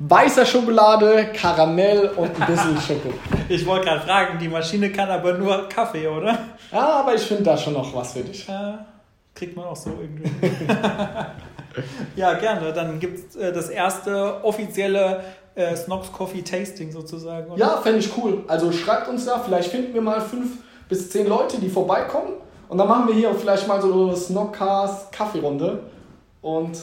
[0.00, 3.18] weißer Schokolade, Karamell und ein bisschen Schokolade.
[3.48, 6.38] Ich wollte gerade fragen, die Maschine kann aber nur Kaffee, oder?
[6.72, 8.46] Ja, aber ich finde da schon noch was für dich.
[8.46, 8.86] Ja,
[9.34, 10.30] kriegt man auch so irgendwie.
[12.16, 12.72] ja, gerne.
[12.72, 15.22] Dann gibt es äh, das erste offizielle
[15.54, 17.50] äh, Snox Coffee Tasting sozusagen.
[17.50, 17.60] Oder?
[17.60, 18.44] Ja, fände ich cool.
[18.48, 20.50] Also schreibt uns da, vielleicht finden wir mal fünf
[20.88, 22.34] bis zehn Leute, die vorbeikommen.
[22.70, 25.80] Und dann machen wir hier vielleicht mal so eine Snockcast Kaffeerunde.
[26.40, 26.78] Und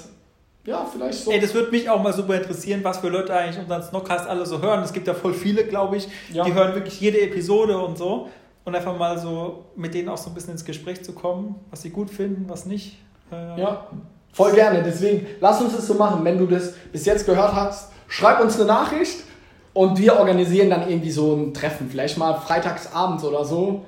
[0.65, 1.31] ja, vielleicht so.
[1.31, 4.45] Ey, das würde mich auch mal super interessieren, was für Leute eigentlich unseren Snockcast alle
[4.45, 4.83] so hören.
[4.83, 6.43] Es gibt ja voll viele, glaube ich, ja.
[6.43, 8.27] die hören wirklich jede Episode und so.
[8.65, 11.83] Und einfach mal so mit denen auch so ein bisschen ins Gespräch zu kommen, was
[11.83, 12.97] sie gut finden, was nicht.
[13.31, 13.87] Äh, ja,
[14.33, 14.83] voll gerne.
[14.83, 16.25] Deswegen lass uns das so machen.
[16.25, 19.23] Wenn du das bis jetzt gehört hast, schreib uns eine Nachricht
[19.71, 21.89] und wir organisieren dann irgendwie so ein Treffen.
[21.89, 23.85] Vielleicht mal freitags abends oder so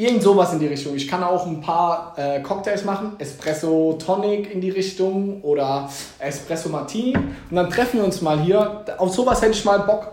[0.00, 0.94] Irgend sowas in die Richtung.
[0.96, 3.16] Ich kann auch ein paar äh, Cocktails machen.
[3.18, 7.14] Espresso Tonic in die Richtung oder Espresso Martini.
[7.14, 8.82] Und dann treffen wir uns mal hier.
[8.96, 10.08] Auf sowas hätte ich mal Bock.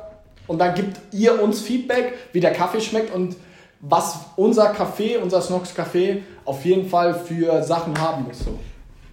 [0.46, 3.38] Und dann gibt ihr uns Feedback, wie der Kaffee schmeckt und
[3.80, 8.40] was unser Kaffee, unser Snox Kaffee auf jeden Fall für Sachen haben muss.
[8.40, 8.60] So.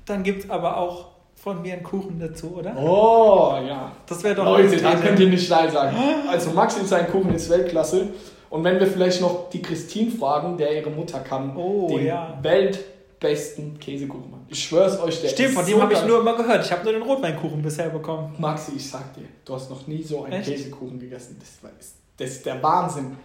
[0.06, 1.04] Dann gibt es aber auch
[1.36, 2.76] von mir einen Kuchen dazu, oder?
[2.76, 3.92] Oh, ja.
[4.08, 5.96] Das wäre doch Leute, da könnt ihr nicht Nein sagen.
[6.28, 8.08] Also Maxi, sein Kuchen ist Weltklasse.
[8.55, 12.38] Und wenn wir vielleicht noch die Christine fragen, der ihre Mutter kann, oh, den ja.
[12.40, 14.46] weltbesten Käsekuchen machen.
[14.48, 16.64] Ich schwör's euch, der Stimmt, von dem so habe ich nur immer gehört.
[16.64, 18.32] Ich habe nur den Rotweinkuchen bisher bekommen.
[18.38, 20.50] Maxi, ich sag dir, du hast noch nie so einen Echt?
[20.50, 21.36] Käsekuchen gegessen.
[21.40, 21.48] Das
[21.80, 23.16] ist, das ist der Wahnsinn.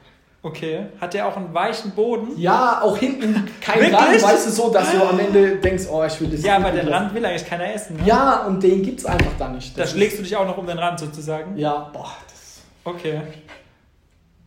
[0.41, 0.87] Okay.
[0.99, 2.29] Hat der auch einen weichen Boden?
[2.35, 6.19] Ja, auch hinten kein Rand, weißt du so, dass du am Ende denkst, oh, ich
[6.21, 7.97] will das Ja, aber den Rand will eigentlich keiner essen.
[7.97, 8.03] Ne?
[8.07, 9.77] Ja, und den gibt's einfach da nicht.
[9.77, 11.55] Das da schlägst du dich auch noch um den Rand sozusagen?
[11.55, 12.15] Ja, boah.
[12.27, 13.21] Das okay.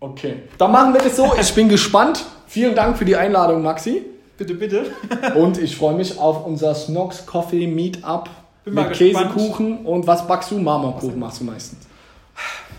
[0.03, 0.34] Okay.
[0.59, 1.32] Dann machen wir das so.
[1.40, 2.24] Ich bin gespannt.
[2.48, 4.03] Vielen Dank für die Einladung, Maxi.
[4.36, 4.86] Bitte, bitte.
[5.36, 8.28] und ich freue mich auf unser Snox Coffee Meetup
[8.64, 10.59] bin mit Käsekuchen und was backst du?
[10.59, 11.86] Marmorkuchen machst du meistens.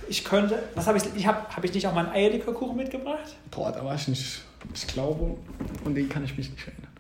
[0.10, 3.38] Ich könnte, was habe ich, ich habe, habe ich nicht auch mal einen Eierlikörkuchen mitgebracht?
[3.52, 4.42] Boah, da war ich nicht,
[4.74, 5.38] ich glaube,
[5.86, 6.92] und den kann ich mich nicht erinnern.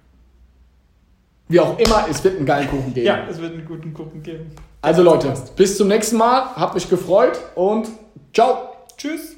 [1.50, 3.06] Wie auch immer, es wird einen geilen Kuchen geben.
[3.06, 4.52] Ja, es wird einen guten Kuchen geben.
[4.82, 7.90] Also Leute, bis zum nächsten Mal, hab mich gefreut und
[8.34, 8.70] ciao.
[8.98, 9.36] Tschüss.